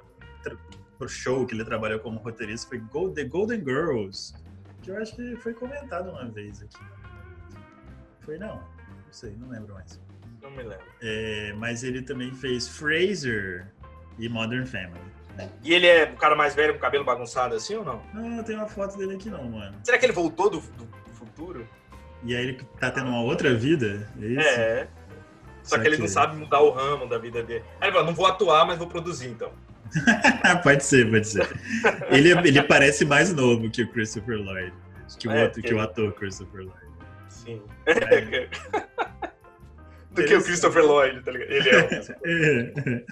show 1.08 1.46
que 1.46 1.54
ele 1.54 1.64
trabalhou 1.64 2.00
como 2.00 2.18
roteirista 2.18 2.68
foi 2.68 2.82
The 3.14 3.26
Golden 3.26 3.60
Girls. 3.60 4.34
Que 4.82 4.90
eu 4.90 4.98
acho 4.98 5.16
que 5.16 5.36
foi 5.36 5.54
comentado 5.54 6.10
uma 6.10 6.26
vez 6.26 6.64
aqui. 6.64 6.84
Foi 8.22 8.40
não? 8.40 8.56
Não 8.56 9.12
sei, 9.12 9.36
não 9.38 9.50
lembro 9.50 9.76
mais. 9.76 10.00
Não 10.48 10.56
me 10.56 10.64
lembro. 10.64 10.86
É, 11.02 11.54
mas 11.58 11.84
ele 11.84 12.02
também 12.02 12.32
fez 12.32 12.68
Fraser 12.68 13.68
e 14.18 14.30
Modern 14.30 14.66
Family. 14.66 15.18
E 15.64 15.74
ele 15.74 15.86
é 15.86 16.06
o 16.06 16.16
cara 16.16 16.36
mais 16.36 16.56
velho 16.56 16.74
com 16.74 16.80
cabelo 16.80 17.04
bagunçado 17.04 17.54
assim 17.54 17.76
ou 17.76 17.86
não? 17.86 18.02
Não, 18.14 18.28
não 18.30 18.44
tem 18.44 18.56
uma 18.56 18.68
foto 18.68 18.98
dele 18.98 19.16
aqui 19.16 19.30
não, 19.30 19.44
mano. 19.44 19.76
Será 19.84 19.98
que 19.98 20.06
ele 20.06 20.14
voltou 20.14 20.50
do, 20.50 20.60
do 20.60 20.88
futuro? 21.14 21.68
E 22.24 22.36
aí 22.36 22.44
ele 22.44 22.62
tá 22.80 22.90
tendo 22.90 23.10
uma 23.10 23.22
outra 23.22 23.54
vida? 23.54 24.10
É 24.20 24.26
isso? 24.26 24.48
É. 24.48 24.88
Só, 25.62 25.76
Só 25.76 25.82
que 25.82 25.88
ele 25.88 25.98
que... 25.98 26.02
não 26.02 26.08
sabe 26.08 26.38
mudar 26.38 26.62
o 26.62 26.72
ramo 26.72 27.08
da 27.08 27.18
vida 27.18 27.44
dele. 27.44 27.64
Aí 27.80 27.90
ele 27.90 27.94
fala, 27.94 28.08
não 28.08 28.16
vou 28.16 28.26
atuar, 28.26 28.66
mas 28.66 28.78
vou 28.80 28.88
produzir 28.88 29.28
então. 29.28 29.52
pode 30.64 30.84
ser, 30.84 31.10
pode 31.10 31.28
ser. 31.28 31.48
ele, 32.10 32.32
ele 32.32 32.64
parece 32.64 33.06
mais 33.06 33.34
novo 33.34 33.70
que 33.70 33.84
o 33.84 33.88
Christopher 33.90 34.38
Lloyd. 34.38 34.74
Que 35.20 35.28
o, 35.28 35.32
é, 35.32 35.44
outro, 35.44 35.62
que 35.62 35.74
o 35.74 35.80
ator 35.80 36.14
Christopher 36.14 36.62
Lloyd. 36.62 36.88
Sim. 37.30 37.62
É. 37.86 38.48
do 40.22 40.28
que 40.28 40.36
o 40.36 40.44
Christopher 40.44 40.84
Lloyd, 40.84 41.22
tá 41.22 41.32
ligado? 41.32 41.52
Ele 41.52 41.70
é. 41.70 43.04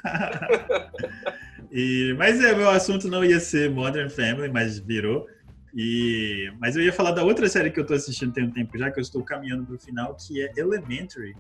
e, 1.72 2.16
mas 2.18 2.44
é, 2.44 2.54
meu 2.56 2.70
assunto 2.70 3.08
não 3.08 3.24
ia 3.24 3.40
ser 3.40 3.70
Modern 3.70 4.10
Family, 4.10 4.50
mas 4.52 4.80
virou. 4.80 5.28
E, 5.76 6.50
mas 6.60 6.78
eu 6.78 6.82
ia 6.82 6.94
falar 6.94 7.12
da 7.12 7.24
outra 7.24 7.50
série 7.50 7.70
que 7.70 7.80
eu 7.80 7.86
tô 7.86 7.94
assistindo 7.94 8.32
tem 8.32 8.46
um 8.46 8.52
tempo 8.52 8.78
já, 8.78 8.90
que 8.90 8.98
eu 8.98 9.02
estou 9.02 9.22
caminhando 9.24 9.66
pro 9.66 9.78
final, 9.78 10.16
que 10.16 10.42
é 10.42 10.52
Elementary. 10.56 11.36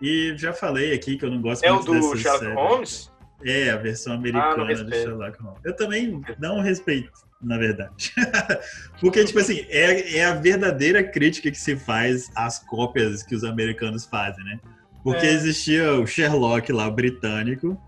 E 0.00 0.34
já 0.36 0.52
falei 0.52 0.94
aqui 0.94 1.16
que 1.16 1.24
eu 1.24 1.30
não 1.30 1.40
gosto 1.40 1.64
é 1.64 1.72
muito 1.72 1.92
dessa 1.92 2.06
É 2.06 2.08
o 2.08 2.12
do 2.12 2.18
Sherlock 2.18 2.44
série. 2.44 2.54
Holmes? 2.54 3.12
É, 3.44 3.70
a 3.70 3.76
versão 3.76 4.12
ah, 4.12 4.16
americana 4.16 4.70
ah, 4.70 4.82
do 4.84 4.94
Sherlock 4.94 5.42
Holmes. 5.42 5.60
Eu 5.64 5.74
também 5.74 6.22
não 6.38 6.60
respeito, 6.60 7.10
na 7.42 7.58
verdade. 7.58 8.12
Porque, 9.00 9.24
tipo 9.24 9.40
assim, 9.40 9.66
é, 9.68 10.18
é 10.18 10.24
a 10.24 10.34
verdadeira 10.34 11.02
crítica 11.02 11.50
que 11.50 11.58
se 11.58 11.74
faz 11.74 12.30
às 12.36 12.60
cópias 12.60 13.24
que 13.24 13.34
os 13.34 13.42
americanos 13.42 14.04
fazem, 14.04 14.44
né? 14.44 14.60
Porque 15.04 15.26
é. 15.26 15.32
existia 15.32 15.92
o 15.92 16.06
Sherlock 16.06 16.72
lá, 16.72 16.90
britânico. 16.90 17.78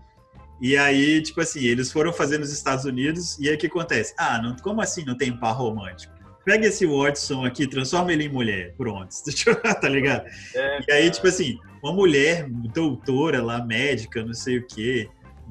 E 0.61 0.77
aí, 0.77 1.21
tipo 1.21 1.41
assim, 1.41 1.61
eles 1.61 1.91
foram 1.91 2.13
fazer 2.13 2.37
nos 2.37 2.53
Estados 2.53 2.85
Unidos. 2.85 3.37
E 3.39 3.49
aí 3.49 3.55
o 3.55 3.57
que 3.57 3.65
acontece? 3.65 4.13
Ah, 4.17 4.39
não, 4.41 4.55
como 4.57 4.81
assim 4.81 5.03
não 5.03 5.17
tem 5.17 5.35
par 5.35 5.53
romântico? 5.53 6.13
Pega 6.45 6.67
esse 6.67 6.85
Watson 6.85 7.43
aqui, 7.43 7.67
transforma 7.67 8.13
ele 8.13 8.25
em 8.25 8.29
mulher. 8.29 8.73
Pronto. 8.77 9.09
tá 9.81 9.89
ligado? 9.89 10.25
É, 10.55 10.79
e 10.87 10.91
aí, 10.91 11.11
tipo 11.11 11.27
assim, 11.27 11.57
uma 11.83 11.91
mulher 11.91 12.47
doutora 12.49 13.43
lá, 13.43 13.65
médica, 13.65 14.23
não 14.23 14.33
sei 14.33 14.59
o 14.59 14.67
quê, 14.67 15.09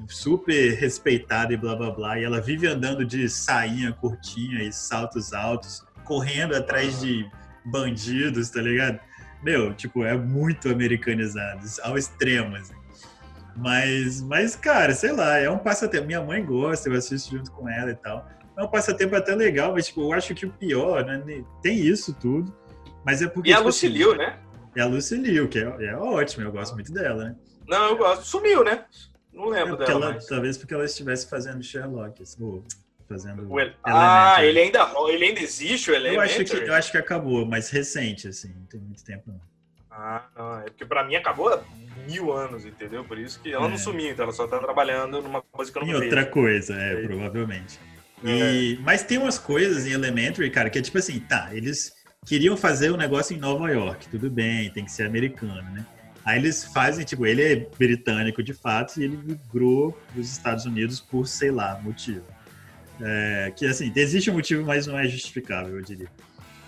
super 0.08 0.74
respeitada 0.74 1.52
e 1.52 1.56
blá 1.56 1.74
blá 1.74 1.90
blá. 1.90 2.18
E 2.18 2.24
ela 2.24 2.40
vive 2.40 2.66
andando 2.66 3.04
de 3.04 3.28
sainha 3.28 3.92
curtinha 3.92 4.62
e 4.62 4.72
saltos 4.72 5.32
altos, 5.32 5.84
correndo 6.04 6.54
atrás 6.54 7.00
de 7.00 7.28
bandidos, 7.64 8.50
tá 8.50 8.62
ligado? 8.62 9.00
Meu, 9.42 9.74
tipo, 9.74 10.04
é 10.04 10.16
muito 10.16 10.68
americanizado, 10.68 11.60
ao 11.82 11.96
extremo, 11.96 12.56
assim. 12.56 12.74
Mas, 13.56 14.20
mas, 14.22 14.54
cara, 14.54 14.94
sei 14.94 15.12
lá, 15.12 15.38
é 15.38 15.48
um 15.48 15.58
passatempo. 15.58 16.06
Minha 16.06 16.22
mãe 16.22 16.44
gosta, 16.44 16.88
eu 16.88 16.94
assisto 16.94 17.36
junto 17.36 17.50
com 17.52 17.68
ela 17.68 17.90
e 17.90 17.94
tal. 17.94 18.28
É 18.56 18.62
um 18.62 18.68
passatempo 18.68 19.16
até 19.16 19.34
legal, 19.34 19.72
mas, 19.72 19.86
tipo, 19.86 20.02
eu 20.02 20.12
acho 20.12 20.34
que 20.34 20.46
o 20.46 20.50
pior, 20.50 21.04
né? 21.04 21.22
Tem 21.62 21.78
isso 21.78 22.14
tudo, 22.14 22.54
mas 23.04 23.22
é 23.22 23.28
porque. 23.28 23.50
E 23.50 23.52
a 23.52 23.56
tipo, 23.56 23.68
assim, 23.68 24.16
né? 24.16 24.38
É 24.74 24.82
a 24.82 24.86
Lucy 24.86 25.16
Liu, 25.16 25.48
que 25.48 25.58
é, 25.58 25.62
é 25.62 25.96
ótimo, 25.96 26.44
eu 26.44 26.52
gosto 26.52 26.74
muito 26.74 26.92
dela, 26.92 27.24
né? 27.24 27.36
Não, 27.66 27.90
eu 27.90 27.96
gosto. 27.96 28.24
Sumiu, 28.24 28.62
né? 28.62 28.84
Não 29.32 29.48
lembro 29.48 29.82
é 29.82 29.86
dela. 29.86 30.06
Ela, 30.06 30.18
talvez 30.26 30.56
porque 30.56 30.74
ela 30.74 30.84
estivesse 30.84 31.28
fazendo 31.28 31.62
Sherlock. 31.62 32.22
Assim, 32.22 32.62
fazendo. 33.08 33.50
O 33.50 33.56
ah, 33.84 34.44
ele 34.44 34.60
ainda, 34.60 34.90
ele 35.08 35.24
ainda 35.24 35.40
existe, 35.40 35.90
o 35.90 35.94
Elementary? 35.94 36.16
Eu 36.16 36.22
acho, 36.22 36.44
que, 36.44 36.70
eu 36.70 36.74
acho 36.74 36.90
que 36.92 36.98
acabou, 36.98 37.46
mas 37.46 37.70
recente, 37.70 38.28
assim, 38.28 38.52
não 38.54 38.66
tem 38.66 38.80
muito 38.80 39.04
tempo 39.04 39.24
não. 39.28 39.40
Ah, 39.90 40.26
não, 40.36 40.60
é 40.60 40.64
porque 40.64 40.84
pra 40.84 41.04
mim 41.04 41.16
acabou 41.16 41.48
há 41.48 41.62
mil 42.06 42.30
anos, 42.30 42.66
entendeu? 42.66 43.02
Por 43.04 43.18
isso 43.18 43.40
que 43.40 43.52
ela 43.52 43.66
é. 43.66 43.68
não 43.68 43.78
sumiu, 43.78 44.10
então 44.10 44.24
ela 44.24 44.32
só 44.32 44.46
tá 44.46 44.58
trabalhando 44.58 45.22
numa 45.22 45.40
coisa 45.40 45.72
que 45.72 45.78
eu 45.78 45.82
não 45.82 45.88
Em 45.88 45.94
outra 45.94 46.26
coisa, 46.26 46.74
é, 46.74 46.92
é, 46.92 47.02
provavelmente. 47.02 47.78
E, 48.22 48.74
é. 48.74 48.82
Mas 48.82 49.02
tem 49.02 49.16
umas 49.16 49.38
coisas 49.38 49.86
em 49.86 49.92
Elementary, 49.92 50.50
cara, 50.50 50.68
que 50.68 50.78
é 50.78 50.82
tipo 50.82 50.98
assim, 50.98 51.18
tá, 51.20 51.48
eles 51.54 51.94
queriam 52.26 52.56
fazer 52.56 52.90
um 52.90 52.96
negócio 52.96 53.34
em 53.34 53.38
Nova 53.38 53.70
York, 53.70 54.08
tudo 54.08 54.28
bem, 54.28 54.70
tem 54.70 54.84
que 54.84 54.92
ser 54.92 55.04
americano, 55.04 55.62
né? 55.70 55.86
Aí 56.26 56.38
eles 56.40 56.64
fazem, 56.64 57.04
tipo, 57.04 57.24
ele 57.24 57.40
é 57.40 57.68
britânico 57.78 58.42
de 58.42 58.52
fato 58.52 59.00
e 59.00 59.04
ele 59.04 59.16
migrou 59.16 59.96
dos 60.12 60.28
Estados 60.28 60.66
Unidos 60.66 61.00
por, 61.00 61.26
sei 61.26 61.52
lá, 61.52 61.80
motivo. 61.80 62.24
É, 63.00 63.52
que 63.54 63.66
assim, 63.66 63.92
existe 63.94 64.30
um 64.30 64.34
motivo, 64.34 64.64
mas 64.64 64.86
não 64.86 64.98
é 64.98 65.06
justificável, 65.06 65.76
eu 65.76 65.82
diria. 65.82 66.08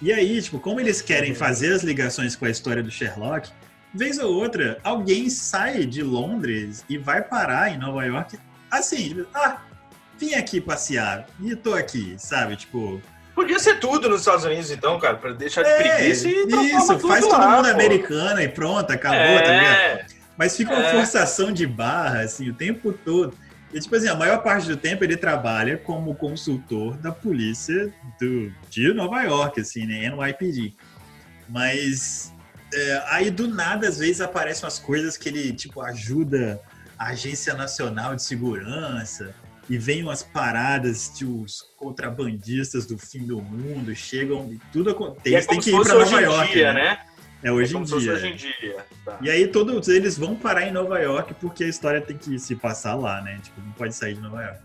E 0.00 0.12
aí, 0.12 0.40
tipo, 0.40 0.60
como 0.60 0.78
eles 0.78 1.02
querem 1.02 1.34
fazer 1.34 1.72
as 1.72 1.82
ligações 1.82 2.36
com 2.36 2.44
a 2.44 2.50
história 2.50 2.82
do 2.82 2.90
Sherlock, 2.90 3.50
vez 3.92 4.18
ou 4.18 4.32
outra, 4.32 4.78
alguém 4.84 5.28
sai 5.28 5.84
de 5.86 6.02
Londres 6.02 6.84
e 6.88 6.98
vai 6.98 7.22
parar 7.22 7.72
em 7.72 7.78
Nova 7.78 8.04
York 8.04 8.38
assim, 8.70 9.24
ah, 9.34 9.58
vim 10.18 10.34
aqui 10.34 10.60
passear 10.60 11.26
e 11.40 11.56
tô 11.56 11.74
aqui, 11.74 12.14
sabe? 12.18 12.56
Tipo. 12.56 13.00
Podia 13.34 13.58
ser 13.58 13.78
tudo 13.78 14.08
nos 14.08 14.20
Estados 14.20 14.44
Unidos, 14.44 14.70
então, 14.70 14.98
cara, 14.98 15.16
pra 15.16 15.32
deixar 15.32 15.62
de 15.62 15.68
é, 15.68 15.76
preguiça 15.76 16.28
e 16.28 16.44
Isso, 16.74 16.98
faz 16.98 17.24
todo 17.24 17.38
lá, 17.38 17.56
mundo 17.56 17.66
pô. 17.66 17.70
americano 17.70 18.40
e 18.40 18.48
pronto, 18.48 18.90
acabou, 18.92 19.18
é, 19.18 19.42
tá 19.42 19.52
ligado? 19.52 20.14
Mas 20.36 20.56
fica 20.56 20.72
uma 20.72 20.84
é. 20.84 20.92
forçação 20.92 21.52
de 21.52 21.66
barra, 21.66 22.20
assim, 22.20 22.50
o 22.50 22.54
tempo 22.54 22.92
todo. 22.92 23.36
E, 23.72 23.80
tipo 23.80 23.94
assim, 23.94 24.08
a 24.08 24.14
maior 24.14 24.42
parte 24.42 24.66
do 24.66 24.76
tempo 24.76 25.04
ele 25.04 25.16
trabalha 25.16 25.76
como 25.76 26.14
consultor 26.14 26.96
da 26.96 27.12
polícia 27.12 27.92
do, 28.18 28.50
de 28.70 28.92
Nova 28.94 29.22
York, 29.22 29.60
assim, 29.60 29.86
né? 29.86 30.08
NYPD. 30.08 30.74
Mas 31.48 32.32
é, 32.72 33.02
aí 33.10 33.30
do 33.30 33.48
nada, 33.48 33.88
às 33.88 33.98
vezes, 33.98 34.20
aparecem 34.20 34.64
umas 34.64 34.78
coisas 34.78 35.16
que 35.16 35.28
ele, 35.28 35.52
tipo, 35.52 35.80
ajuda 35.80 36.60
a 36.98 37.08
Agência 37.08 37.54
Nacional 37.54 38.16
de 38.16 38.22
Segurança 38.22 39.34
e 39.68 39.76
vem 39.76 40.02
umas 40.02 40.22
paradas 40.22 41.12
de 41.14 41.24
os 41.26 41.62
contrabandistas 41.76 42.86
do 42.86 42.98
fim 42.98 43.26
do 43.26 43.40
mundo 43.40 43.94
chegam 43.94 44.50
e 44.50 44.58
tudo 44.72 44.90
acontece. 44.90 45.36
É 45.36 45.42
tem 45.42 45.60
que 45.60 45.70
ir 45.70 45.80
para 45.80 45.94
Nova 45.94 46.20
York, 46.20 46.52
dia, 46.52 46.72
né? 46.72 46.82
né? 46.82 46.98
É 47.42 47.52
hoje 47.52 47.76
é 47.76 47.78
em 47.78 47.84
dia. 47.84 48.12
Hoje 48.12 48.26
em 48.26 48.36
dia. 48.36 48.76
Tá. 49.04 49.18
E 49.20 49.30
aí 49.30 49.46
todos 49.46 49.88
eles 49.88 50.18
vão 50.18 50.34
parar 50.34 50.66
em 50.66 50.72
Nova 50.72 50.98
York 50.98 51.34
porque 51.34 51.64
a 51.64 51.68
história 51.68 52.00
tem 52.00 52.16
que 52.16 52.38
se 52.38 52.56
passar 52.56 52.94
lá, 52.94 53.20
né? 53.22 53.38
Tipo, 53.42 53.60
não 53.60 53.72
pode 53.72 53.94
sair 53.94 54.14
de 54.14 54.20
Nova 54.20 54.42
York. 54.42 54.60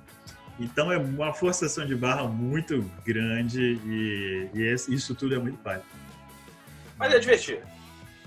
Então 0.59 0.91
é 0.91 0.97
uma 0.97 1.33
forçação 1.33 1.85
de 1.85 1.95
barra 1.95 2.23
muito 2.23 2.89
grande 3.05 3.79
e, 3.85 4.49
e 4.53 4.73
isso 4.73 5.15
tudo 5.15 5.35
é 5.35 5.39
muito 5.39 5.57
pálido. 5.59 5.85
Mas 6.97 7.13
é 7.13 7.19
divertido. 7.19 7.61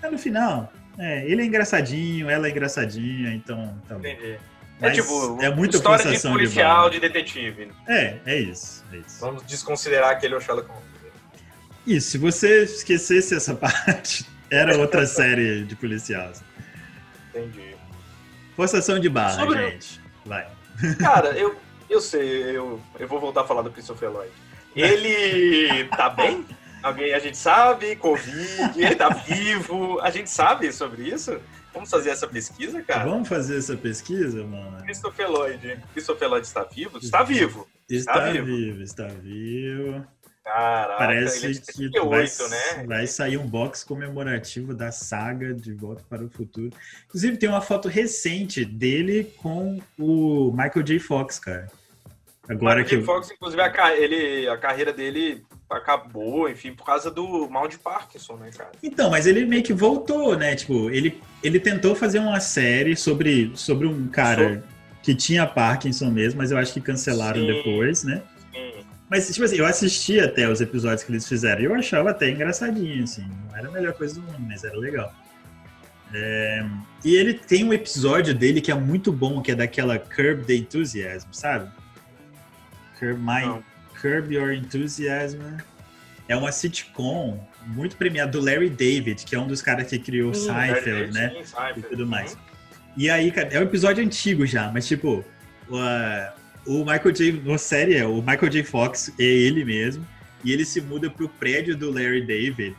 É 0.02 0.10
no 0.10 0.18
final. 0.18 0.72
É, 0.98 1.28
ele 1.30 1.42
é 1.42 1.44
engraçadinho, 1.44 2.30
ela 2.30 2.46
é 2.46 2.50
engraçadinha, 2.50 3.34
então 3.34 3.76
tá 3.88 3.94
bom. 3.94 4.00
Entendi. 4.00 4.38
Mas 4.80 4.92
é 4.92 4.94
tipo, 4.94 5.38
é 5.40 5.54
muita 5.54 5.76
história 5.76 6.04
de 6.04 6.16
de 6.16 6.22
policial, 6.22 6.76
barra. 6.76 6.90
de, 6.90 7.00
detetive. 7.00 7.72
É, 7.86 8.18
é 8.26 8.38
isso, 8.38 8.84
é 8.92 8.98
isso. 8.98 9.20
Vamos 9.20 9.42
desconsiderar 9.44 10.10
aquele 10.10 10.34
é 10.34 10.40
Sherlock 10.40 10.68
Holmes. 10.68 10.84
Isso, 11.86 12.10
se 12.10 12.18
você 12.18 12.64
esquecesse 12.64 13.34
essa 13.34 13.54
parte, 13.56 14.26
era 14.50 14.76
outra 14.78 15.06
série 15.06 15.64
de 15.64 15.74
policial. 15.76 16.28
assim. 16.30 16.44
Entendi. 17.30 17.74
Forçação 18.54 18.98
de 18.98 19.08
barra, 19.08 19.40
Sobre- 19.40 19.70
gente. 19.70 20.00
Vai. 20.24 20.46
Cara, 20.98 21.28
eu, 21.38 21.54
eu 21.88 22.00
sei, 22.00 22.42
eu, 22.56 22.80
eu 22.98 23.06
vou 23.08 23.20
voltar 23.20 23.42
a 23.42 23.44
falar 23.44 23.62
do 23.62 23.70
Christopher 23.70 24.10
Lloyd. 24.10 24.30
Ele 24.74 25.84
tá 25.88 26.08
bem? 26.10 26.44
Alguém, 26.82 27.12
a 27.14 27.18
gente 27.18 27.36
sabe, 27.36 27.96
Covid, 27.96 28.72
ele 28.76 28.94
tá 28.94 29.08
vivo, 29.08 29.98
a 30.00 30.10
gente 30.10 30.30
sabe 30.30 30.70
sobre 30.72 31.02
isso? 31.08 31.38
Vamos 31.72 31.90
fazer 31.90 32.10
essa 32.10 32.26
pesquisa, 32.26 32.80
cara? 32.82 33.04
Vamos 33.04 33.28
fazer 33.28 33.58
essa 33.58 33.76
pesquisa, 33.76 34.42
mano? 34.44 34.78
Christopher 34.82 35.30
Lloyd. 35.30 35.78
Christopher 35.92 36.28
Lloyd 36.28 36.46
está 36.46 36.64
vivo? 36.64 36.98
Está 36.98 37.22
vivo. 37.22 37.66
Está 37.88 38.12
Tá 38.14 38.30
vivo. 38.30 38.46
vivo. 38.46 38.82
está 38.82 39.06
vivo. 39.08 40.06
Caraca, 40.46 40.96
Parece 40.96 41.44
ele 41.44 41.56
é 41.56 41.60
que 41.60 41.72
38, 41.72 42.08
vai, 42.08 42.48
né? 42.48 42.84
vai 42.86 43.06
sair 43.08 43.36
um 43.36 43.44
box 43.44 43.82
comemorativo 43.82 44.72
da 44.72 44.92
saga 44.92 45.52
De 45.52 45.72
Volta 45.72 46.04
para 46.08 46.22
o 46.22 46.30
Futuro. 46.30 46.70
Inclusive, 47.04 47.36
tem 47.36 47.48
uma 47.48 47.60
foto 47.60 47.88
recente 47.88 48.64
dele 48.64 49.24
com 49.38 49.80
o 49.98 50.52
Michael 50.52 50.84
J. 50.84 51.00
Fox, 51.00 51.40
cara. 51.40 51.66
Agora 52.48 52.80
Michael 52.80 52.84
que. 52.84 52.96
J. 52.98 53.04
Fox, 53.04 53.30
inclusive, 53.32 53.60
a, 53.60 53.96
ele, 53.96 54.48
a 54.48 54.56
carreira 54.56 54.92
dele 54.92 55.44
acabou, 55.68 56.48
enfim, 56.48 56.72
por 56.72 56.86
causa 56.86 57.10
do 57.10 57.50
mal 57.50 57.66
de 57.66 57.76
Parkinson, 57.76 58.36
né, 58.36 58.50
cara? 58.56 58.70
Então, 58.80 59.10
mas 59.10 59.26
ele 59.26 59.44
meio 59.44 59.64
que 59.64 59.72
voltou, 59.72 60.36
né? 60.36 60.54
Tipo, 60.54 60.88
ele, 60.90 61.20
ele 61.42 61.58
tentou 61.58 61.96
fazer 61.96 62.20
uma 62.20 62.38
série 62.38 62.94
sobre, 62.94 63.50
sobre 63.56 63.88
um 63.88 64.06
cara 64.06 64.62
que 65.02 65.12
tinha 65.12 65.44
Parkinson 65.44 66.08
mesmo, 66.08 66.38
mas 66.38 66.52
eu 66.52 66.58
acho 66.58 66.72
que 66.72 66.80
cancelaram 66.80 67.40
Sim. 67.40 67.46
depois, 67.48 68.04
né? 68.04 68.22
Mas, 69.08 69.28
tipo 69.30 69.44
assim, 69.44 69.56
eu 69.56 69.66
assisti 69.66 70.18
até 70.18 70.48
os 70.48 70.60
episódios 70.60 71.04
que 71.04 71.12
eles 71.12 71.28
fizeram 71.28 71.60
e 71.60 71.64
eu 71.64 71.74
achava 71.74 72.10
até 72.10 72.28
engraçadinho, 72.30 73.04
assim. 73.04 73.24
Não 73.48 73.56
era 73.56 73.68
a 73.68 73.70
melhor 73.70 73.92
coisa 73.92 74.14
do 74.16 74.22
mundo, 74.22 74.40
mas 74.40 74.64
era 74.64 74.76
legal. 74.76 75.14
É, 76.12 76.64
E 77.04 77.14
ele 77.14 77.34
tem 77.34 77.64
um 77.64 77.72
episódio 77.72 78.34
dele 78.34 78.60
que 78.60 78.70
é 78.70 78.74
muito 78.74 79.12
bom, 79.12 79.40
que 79.42 79.52
é 79.52 79.54
daquela 79.54 79.98
Curb 79.98 80.44
the 80.44 80.54
Enthusiasm, 80.54 81.28
sabe? 81.32 81.70
Curb, 82.98 83.18
My, 83.20 83.46
Não. 83.46 83.64
Curb 84.00 84.34
Your 84.34 84.52
Enthusiasm. 84.52 85.38
É 86.28 86.36
uma 86.36 86.50
sitcom 86.50 87.40
muito 87.66 87.96
premiada 87.96 88.32
do 88.32 88.40
Larry 88.40 88.70
David, 88.70 89.24
que 89.24 89.34
é 89.36 89.38
um 89.38 89.46
dos 89.46 89.62
caras 89.62 89.88
que 89.88 89.98
criou 89.98 90.34
Sim, 90.34 90.46
Seinfeld, 90.46 91.12
né? 91.12 91.30
sim, 91.30 91.44
Seinfeld. 91.44 91.80
e 91.80 91.82
tudo 91.82 92.06
mais. 92.06 92.36
E 92.96 93.08
aí, 93.10 93.30
cara, 93.30 93.48
é 93.52 93.58
um 93.60 93.62
episódio 93.62 94.02
antigo 94.04 94.46
já, 94.46 94.70
mas 94.72 94.86
tipo, 94.88 95.24
ah, 95.72 96.32
o 96.66 96.78
Michael 96.84 97.12
J. 97.12 97.32
Na 97.44 97.58
série 97.58 97.94
é 97.96 98.06
o 98.06 98.16
Michael 98.20 98.48
J. 98.48 98.62
Fox 98.64 99.12
é 99.18 99.22
ele 99.22 99.64
mesmo, 99.64 100.06
e 100.44 100.52
ele 100.52 100.64
se 100.64 100.80
muda 100.80 101.08
pro 101.10 101.28
prédio 101.28 101.76
do 101.76 101.90
Larry 101.90 102.22
David. 102.26 102.76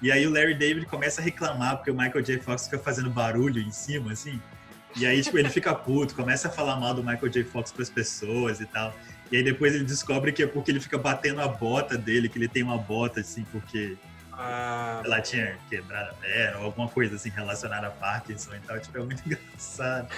E 0.00 0.10
aí 0.10 0.26
o 0.26 0.30
Larry 0.30 0.54
David 0.54 0.86
começa 0.86 1.20
a 1.20 1.24
reclamar 1.24 1.76
porque 1.76 1.90
o 1.90 1.94
Michael 1.94 2.22
J. 2.22 2.38
Fox 2.38 2.64
fica 2.64 2.78
fazendo 2.78 3.08
barulho 3.10 3.60
em 3.62 3.70
cima, 3.70 4.12
assim. 4.12 4.40
E 4.96 5.06
aí, 5.06 5.22
tipo, 5.22 5.38
ele 5.38 5.48
fica 5.48 5.74
puto, 5.74 6.14
começa 6.14 6.48
a 6.48 6.50
falar 6.50 6.76
mal 6.76 6.92
do 6.92 7.02
Michael 7.02 7.28
J. 7.28 7.44
Fox 7.44 7.72
pras 7.72 7.88
pessoas 7.88 8.60
e 8.60 8.66
tal. 8.66 8.94
E 9.30 9.36
aí 9.38 9.42
depois 9.42 9.74
ele 9.74 9.84
descobre 9.84 10.32
que 10.32 10.42
é 10.42 10.46
porque 10.46 10.70
ele 10.70 10.80
fica 10.80 10.98
batendo 10.98 11.40
a 11.40 11.48
bota 11.48 11.96
dele, 11.96 12.28
que 12.28 12.36
ele 12.38 12.48
tem 12.48 12.62
uma 12.62 12.76
bota, 12.76 13.20
assim, 13.20 13.44
porque 13.50 13.96
Ah, 14.32 15.00
ela 15.04 15.20
tinha 15.20 15.56
quebrado 15.70 16.10
a 16.10 16.14
perna 16.14 16.58
ou 16.58 16.64
alguma 16.64 16.88
coisa 16.88 17.14
assim 17.16 17.30
relacionada 17.30 17.86
a 17.86 17.90
Parkinson 17.90 18.54
e 18.56 18.60
tal. 18.60 18.78
Tipo, 18.80 18.98
é 18.98 19.02
muito 19.04 19.22
engraçado. 19.26 20.08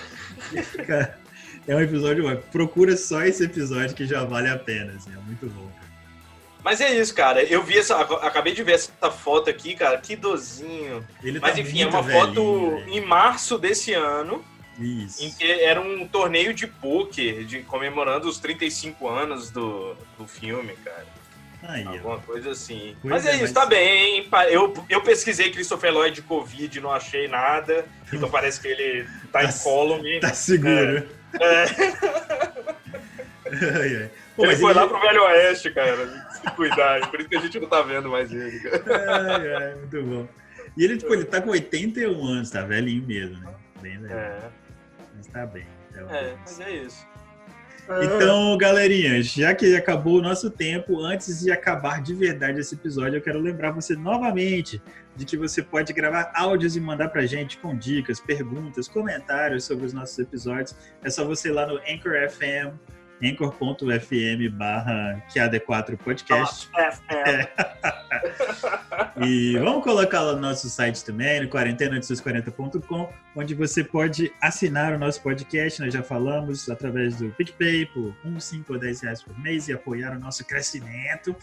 E 0.52 0.62
fica- 0.62 1.18
é 1.66 1.74
um 1.76 1.80
episódio, 1.80 2.30
ó, 2.30 2.36
procura 2.50 2.96
só 2.96 3.22
esse 3.22 3.44
episódio 3.44 3.94
que 3.94 4.06
já 4.06 4.24
vale 4.24 4.48
a 4.48 4.58
pena, 4.58 4.92
assim, 4.96 5.12
é 5.12 5.16
muito 5.26 5.46
bom. 5.46 5.66
cara. 5.68 5.84
Mas 6.62 6.80
é 6.80 6.98
isso, 6.98 7.14
cara. 7.14 7.42
Eu 7.42 7.62
vi 7.62 7.76
essa. 7.78 7.96
Acabei 8.00 8.54
de 8.54 8.62
ver 8.62 8.72
essa 8.72 9.10
foto 9.10 9.50
aqui, 9.50 9.74
cara. 9.74 9.98
Que 9.98 10.16
dozinho. 10.16 11.06
Ele 11.22 11.38
Mas 11.38 11.52
tá 11.54 11.60
enfim, 11.60 11.82
é 11.82 11.86
uma 11.86 12.00
velhinho, 12.00 12.24
foto 12.26 12.70
velho. 12.76 12.88
em 12.88 13.00
março 13.02 13.58
desse 13.58 13.92
ano, 13.92 14.42
Isso. 14.80 15.22
em 15.22 15.30
que 15.30 15.44
era 15.44 15.78
um 15.80 16.08
torneio 16.08 16.54
de 16.54 16.66
pôquer, 16.66 17.44
de, 17.44 17.60
comemorando 17.64 18.26
os 18.28 18.38
35 18.38 19.06
anos 19.08 19.50
do, 19.50 19.94
do 20.18 20.26
filme, 20.26 20.72
cara. 20.82 21.06
Aí, 21.64 21.84
ó. 21.86 21.90
Alguma 21.92 22.18
coisa 22.20 22.50
assim. 22.52 22.96
Mas 23.04 23.26
é, 23.26 23.30
é, 23.30 23.34
isso, 23.34 23.42
mas- 23.42 23.52
tá 23.52 23.66
bem. 23.66 24.16
hein? 24.20 24.28
Eu, 24.50 24.72
eu 24.88 25.02
pesquisei 25.02 25.50
Christopher 25.50 25.92
Lloyd 25.92 26.14
de 26.16 26.22
Covid, 26.22 26.80
não 26.80 26.90
achei 26.92 27.28
nada. 27.28 27.84
Então 28.12 28.30
parece 28.30 28.60
que 28.60 28.68
ele 28.68 29.04
tá 29.32 29.40
Tá- 29.40 29.44
incólume. 29.44 30.20
Tá 30.20 30.32
seguro. 30.32 30.98
É. 30.98 31.23
Ai, 33.46 33.96
ai. 33.96 34.10
Pô, 34.36 34.44
Ele 34.44 34.56
foi 34.56 34.70
ele- 34.70 34.80
lá 34.80 34.86
pro 34.88 35.00
Velho 35.00 35.22
Oeste, 35.24 35.70
cara. 35.70 36.06
Se 36.32 36.50
cuidar. 36.56 37.08
Por 37.10 37.20
isso 37.20 37.28
que 37.28 37.36
a 37.36 37.40
gente 37.40 37.60
não 37.60 37.68
tá 37.68 37.82
vendo 37.82 38.08
mais 38.08 38.32
ele, 38.32 38.58
cara. 38.60 39.36
Ai, 39.36 39.54
ai, 39.54 39.74
muito 39.76 40.02
bom. 40.02 40.28
E 40.76 40.84
ele, 40.84 40.96
tipo, 40.96 41.12
ele 41.14 41.24
tá 41.24 41.40
com 41.40 41.50
81 41.50 42.24
anos, 42.26 42.50
tá 42.50 42.62
velhinho 42.62 43.06
mesmo, 43.06 43.38
né? 43.44 43.54
Bem 43.80 43.98
velho. 43.98 44.12
É, 44.14 44.38
Mas 45.16 45.26
tá 45.28 45.46
bem. 45.46 45.66
Então, 45.90 46.10
é, 46.10 46.34
mas 46.40 46.60
é 46.60 46.70
isso. 46.72 47.06
Então, 48.02 48.56
galerinha, 48.56 49.22
já 49.22 49.54
que 49.54 49.76
acabou 49.76 50.18
o 50.18 50.22
nosso 50.22 50.50
tempo, 50.50 51.00
antes 51.00 51.40
de 51.40 51.50
acabar 51.50 52.00
de 52.00 52.14
verdade 52.14 52.60
esse 52.60 52.74
episódio, 52.74 53.18
eu 53.18 53.22
quero 53.22 53.38
lembrar 53.38 53.72
você 53.72 53.94
novamente 53.94 54.80
de 55.14 55.24
que 55.24 55.36
você 55.36 55.62
pode 55.62 55.92
gravar 55.92 56.32
áudios 56.34 56.76
e 56.76 56.80
mandar 56.80 57.08
pra 57.08 57.26
gente 57.26 57.58
com 57.58 57.76
dicas, 57.76 58.20
perguntas, 58.20 58.88
comentários 58.88 59.64
sobre 59.64 59.86
os 59.86 59.92
nossos 59.92 60.18
episódios. 60.18 60.74
É 61.02 61.10
só 61.10 61.24
você 61.24 61.48
ir 61.48 61.52
lá 61.52 61.66
no 61.66 61.76
Anchor 61.78 62.14
FM, 62.30 62.74
anchor.fm 63.22 64.50
barra 64.52 65.22
QAD4 65.32 65.96
Podcast. 65.98 66.68
É. 67.10 67.48
E 69.24 69.56
vamos 69.58 69.84
colocar 69.84 70.22
lá 70.22 70.34
no 70.34 70.40
nosso 70.40 70.68
site 70.68 71.04
também, 71.04 71.42
no 71.42 71.48
quarentenadeseus40.com, 71.48 73.12
onde 73.36 73.54
você 73.54 73.84
pode 73.84 74.32
assinar 74.40 74.92
o 74.92 74.98
nosso 74.98 75.22
podcast, 75.22 75.80
nós 75.80 75.92
já 75.92 76.02
falamos, 76.02 76.68
através 76.68 77.16
do 77.16 77.30
PicPay, 77.30 77.86
por 77.86 78.14
1, 78.24 78.40
5 78.40 78.72
ou 78.72 78.78
10 78.78 79.00
reais 79.02 79.22
por 79.22 79.38
mês 79.38 79.68
e 79.68 79.72
apoiar 79.72 80.16
o 80.16 80.18
nosso 80.18 80.44
crescimento. 80.44 81.34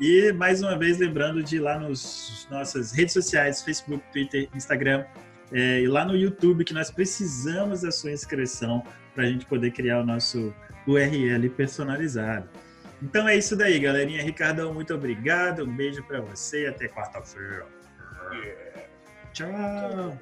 E 0.00 0.32
mais 0.32 0.62
uma 0.62 0.78
vez, 0.78 0.98
lembrando 0.98 1.42
de 1.42 1.56
ir 1.56 1.60
lá 1.60 1.78
nas 1.78 2.46
nossas 2.50 2.92
redes 2.92 3.12
sociais, 3.12 3.62
Facebook, 3.62 4.02
Twitter, 4.12 4.48
Instagram, 4.54 5.04
é, 5.52 5.80
e 5.80 5.88
lá 5.88 6.04
no 6.04 6.16
YouTube, 6.16 6.64
que 6.64 6.72
nós 6.72 6.90
precisamos 6.90 7.82
da 7.82 7.90
sua 7.90 8.12
inscrição 8.12 8.84
para 9.14 9.24
a 9.24 9.26
gente 9.26 9.46
poder 9.46 9.72
criar 9.72 10.00
o 10.00 10.06
nosso 10.06 10.54
URL 10.86 11.48
personalizado. 11.50 12.48
Então 13.02 13.26
é 13.26 13.36
isso 13.36 13.56
daí, 13.56 13.78
galerinha. 13.78 14.22
Ricardão, 14.22 14.74
muito 14.74 14.94
obrigado. 14.94 15.64
Um 15.64 15.74
beijo 15.74 16.02
pra 16.04 16.20
você. 16.20 16.66
Até 16.66 16.88
quarta-feira. 16.88 17.66
Tchau. 19.32 20.18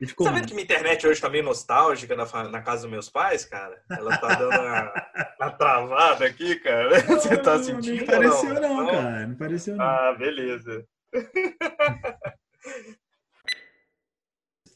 E 0.00 0.06
ficou 0.06 0.32
vendo 0.32 0.46
que 0.46 0.54
minha 0.54 0.64
internet 0.64 1.06
hoje 1.06 1.20
tá 1.20 1.28
meio 1.28 1.44
nostálgica 1.44 2.16
na, 2.16 2.24
na 2.48 2.62
casa 2.62 2.82
dos 2.82 2.90
meus 2.90 3.10
pais, 3.10 3.44
cara? 3.44 3.82
Ela 3.90 4.16
tá 4.16 4.28
dando 4.28 4.58
uma, 4.58 4.92
uma 5.38 5.50
travada 5.50 6.24
aqui, 6.24 6.56
cara. 6.56 7.00
Você 7.04 7.36
tá 7.36 7.56
Não, 7.56 7.64
sentindo? 7.64 7.98
Não 7.98 8.06
pareceu 8.06 8.54
ou 8.54 8.60
não, 8.60 8.86
cara. 8.86 9.26
Não 9.26 9.34
pareceu 9.36 9.76
não. 9.76 9.84
Ah, 9.84 10.14
beleza. 10.18 10.86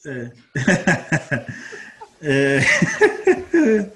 É. 0.07 0.31
É. 2.26 2.60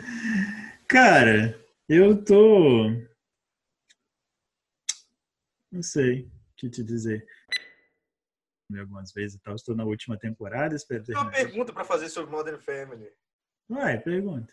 Cara, 0.87 1.59
eu 1.89 2.23
tô. 2.23 2.91
Não 5.73 5.83
sei 5.83 6.25
o 6.25 6.31
que 6.55 6.69
te 6.69 6.85
dizer. 6.85 7.27
Algumas 8.79 9.15
vezes 9.15 9.39
e 9.39 9.41
tal. 9.41 9.55
Estou 9.55 9.75
na 9.75 9.85
última 9.85 10.19
temporada, 10.19 10.77
espero 10.77 11.05
Tem 11.05 11.17
uma 11.17 11.31
pergunta 11.31 11.73
pra 11.73 11.87
fazer 11.87 12.11
sobre 12.11 12.31
Modern 12.31 12.61
Family. 12.61 13.11
Vai, 13.67 13.99
pergunta. 13.99 14.53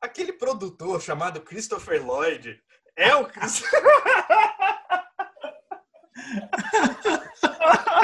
Aquele 0.00 0.32
produtor 0.32 1.02
chamado 1.02 1.42
Christopher 1.42 2.02
Lloyd 2.02 2.58
é 2.96 3.14
o. 3.14 3.28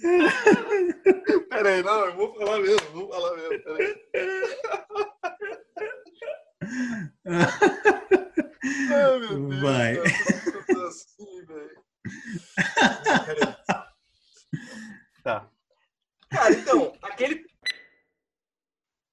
Peraí, 1.48 1.82
não, 1.82 2.06
eu 2.06 2.16
vou 2.16 2.34
falar 2.34 2.58
mesmo, 2.60 2.90
vou 2.92 3.08
falar 3.08 3.36
mesmo. 3.36 3.62
Peraí. 3.62 3.94
Ai, 8.92 9.18
meu 9.20 9.48
Deus. 9.48 9.60
Vai. 9.60 9.98
eu 9.98 10.04
tô 10.66 10.86
assim, 10.86 11.44
velho. 11.46 11.84
Tá. 15.22 15.50
Cara, 16.28 16.52
então, 16.52 16.92
aquele. 17.02 17.46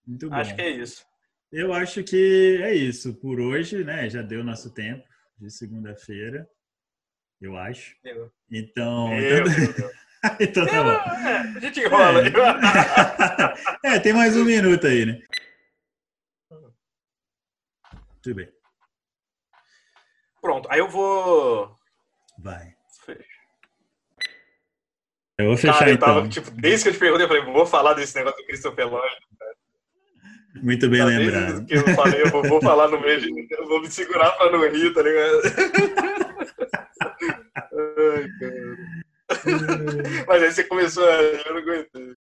Muito 0.06 0.30
bom. 0.30 0.36
Acho 0.36 0.56
que 0.56 0.62
é 0.62 0.70
isso. 0.70 1.06
Eu 1.52 1.74
acho 1.74 2.04
que 2.04 2.60
é 2.63 2.74
isso 2.74 3.13
por 3.15 3.39
hoje, 3.39 3.84
né? 3.84 4.10
Já 4.10 4.22
deu 4.22 4.44
nosso 4.44 4.74
tempo 4.74 5.08
de 5.38 5.52
segunda-feira, 5.52 6.50
eu 7.39 7.58
acho. 7.58 7.96
Deu. 8.04 8.32
Então, 8.50 9.10
Meu 9.10 9.46
então. 9.46 9.89
então 10.40 10.66
tá 10.66 10.84
bom. 10.84 10.90
É, 11.28 11.38
a 11.56 11.60
gente 11.60 11.80
enrola. 11.80 12.22
É, 13.84 14.00
tem 14.00 14.14
mais 14.14 14.38
um 14.38 14.46
minuto 14.46 14.86
aí, 14.86 15.06
né? 15.06 15.20
Tudo 18.22 18.36
bem, 18.36 18.50
Pronto, 20.42 20.68
aí 20.72 20.80
eu 20.80 20.88
vou. 20.88 21.76
vai. 22.40 22.76
Eu 25.38 25.48
vou 25.48 25.58
fechar 25.58 25.80
Cara, 25.80 25.90
eu 25.90 25.96
então. 25.96 26.08
tava, 26.16 26.30
tipo, 26.30 26.52
desde 26.52 26.84
que 26.84 26.90
eu 26.90 26.94
te 26.94 27.00
perguntei, 27.00 27.26
eu 27.26 27.28
falei, 27.28 27.44
vou 27.44 27.66
falar 27.66 27.94
desse 27.96 28.16
negócio 28.16 28.38
do 28.40 28.46
Christopher 28.46 28.88
Lloyd. 28.88 29.16
Muito 30.62 30.88
bem 30.88 31.00
Tá, 31.00 31.06
lembrado. 31.06 31.66
Que 31.66 31.74
eu 31.76 31.88
falei, 31.96 32.22
eu 32.22 32.30
vou, 32.30 32.44
vou 32.44 32.62
falar 32.62 32.90
no 32.90 33.00
meio, 33.02 33.20
de, 33.22 33.48
eu 33.56 33.68
vou 33.68 33.82
me 33.82 33.90
segurar 33.90 34.30
pra 34.34 34.52
não 34.52 34.60
rir, 34.70 34.94
tá 34.94 35.02
ligado? 35.02 35.42
Ai, 37.56 38.28
cara. 38.40 39.01
Mas 40.28 40.44
aí 40.44 40.52
você 40.52 40.63
começou 40.63 41.08
a. 41.08 41.13
Eu 41.13 41.54
não 41.54 41.62
aguento. 41.62 42.17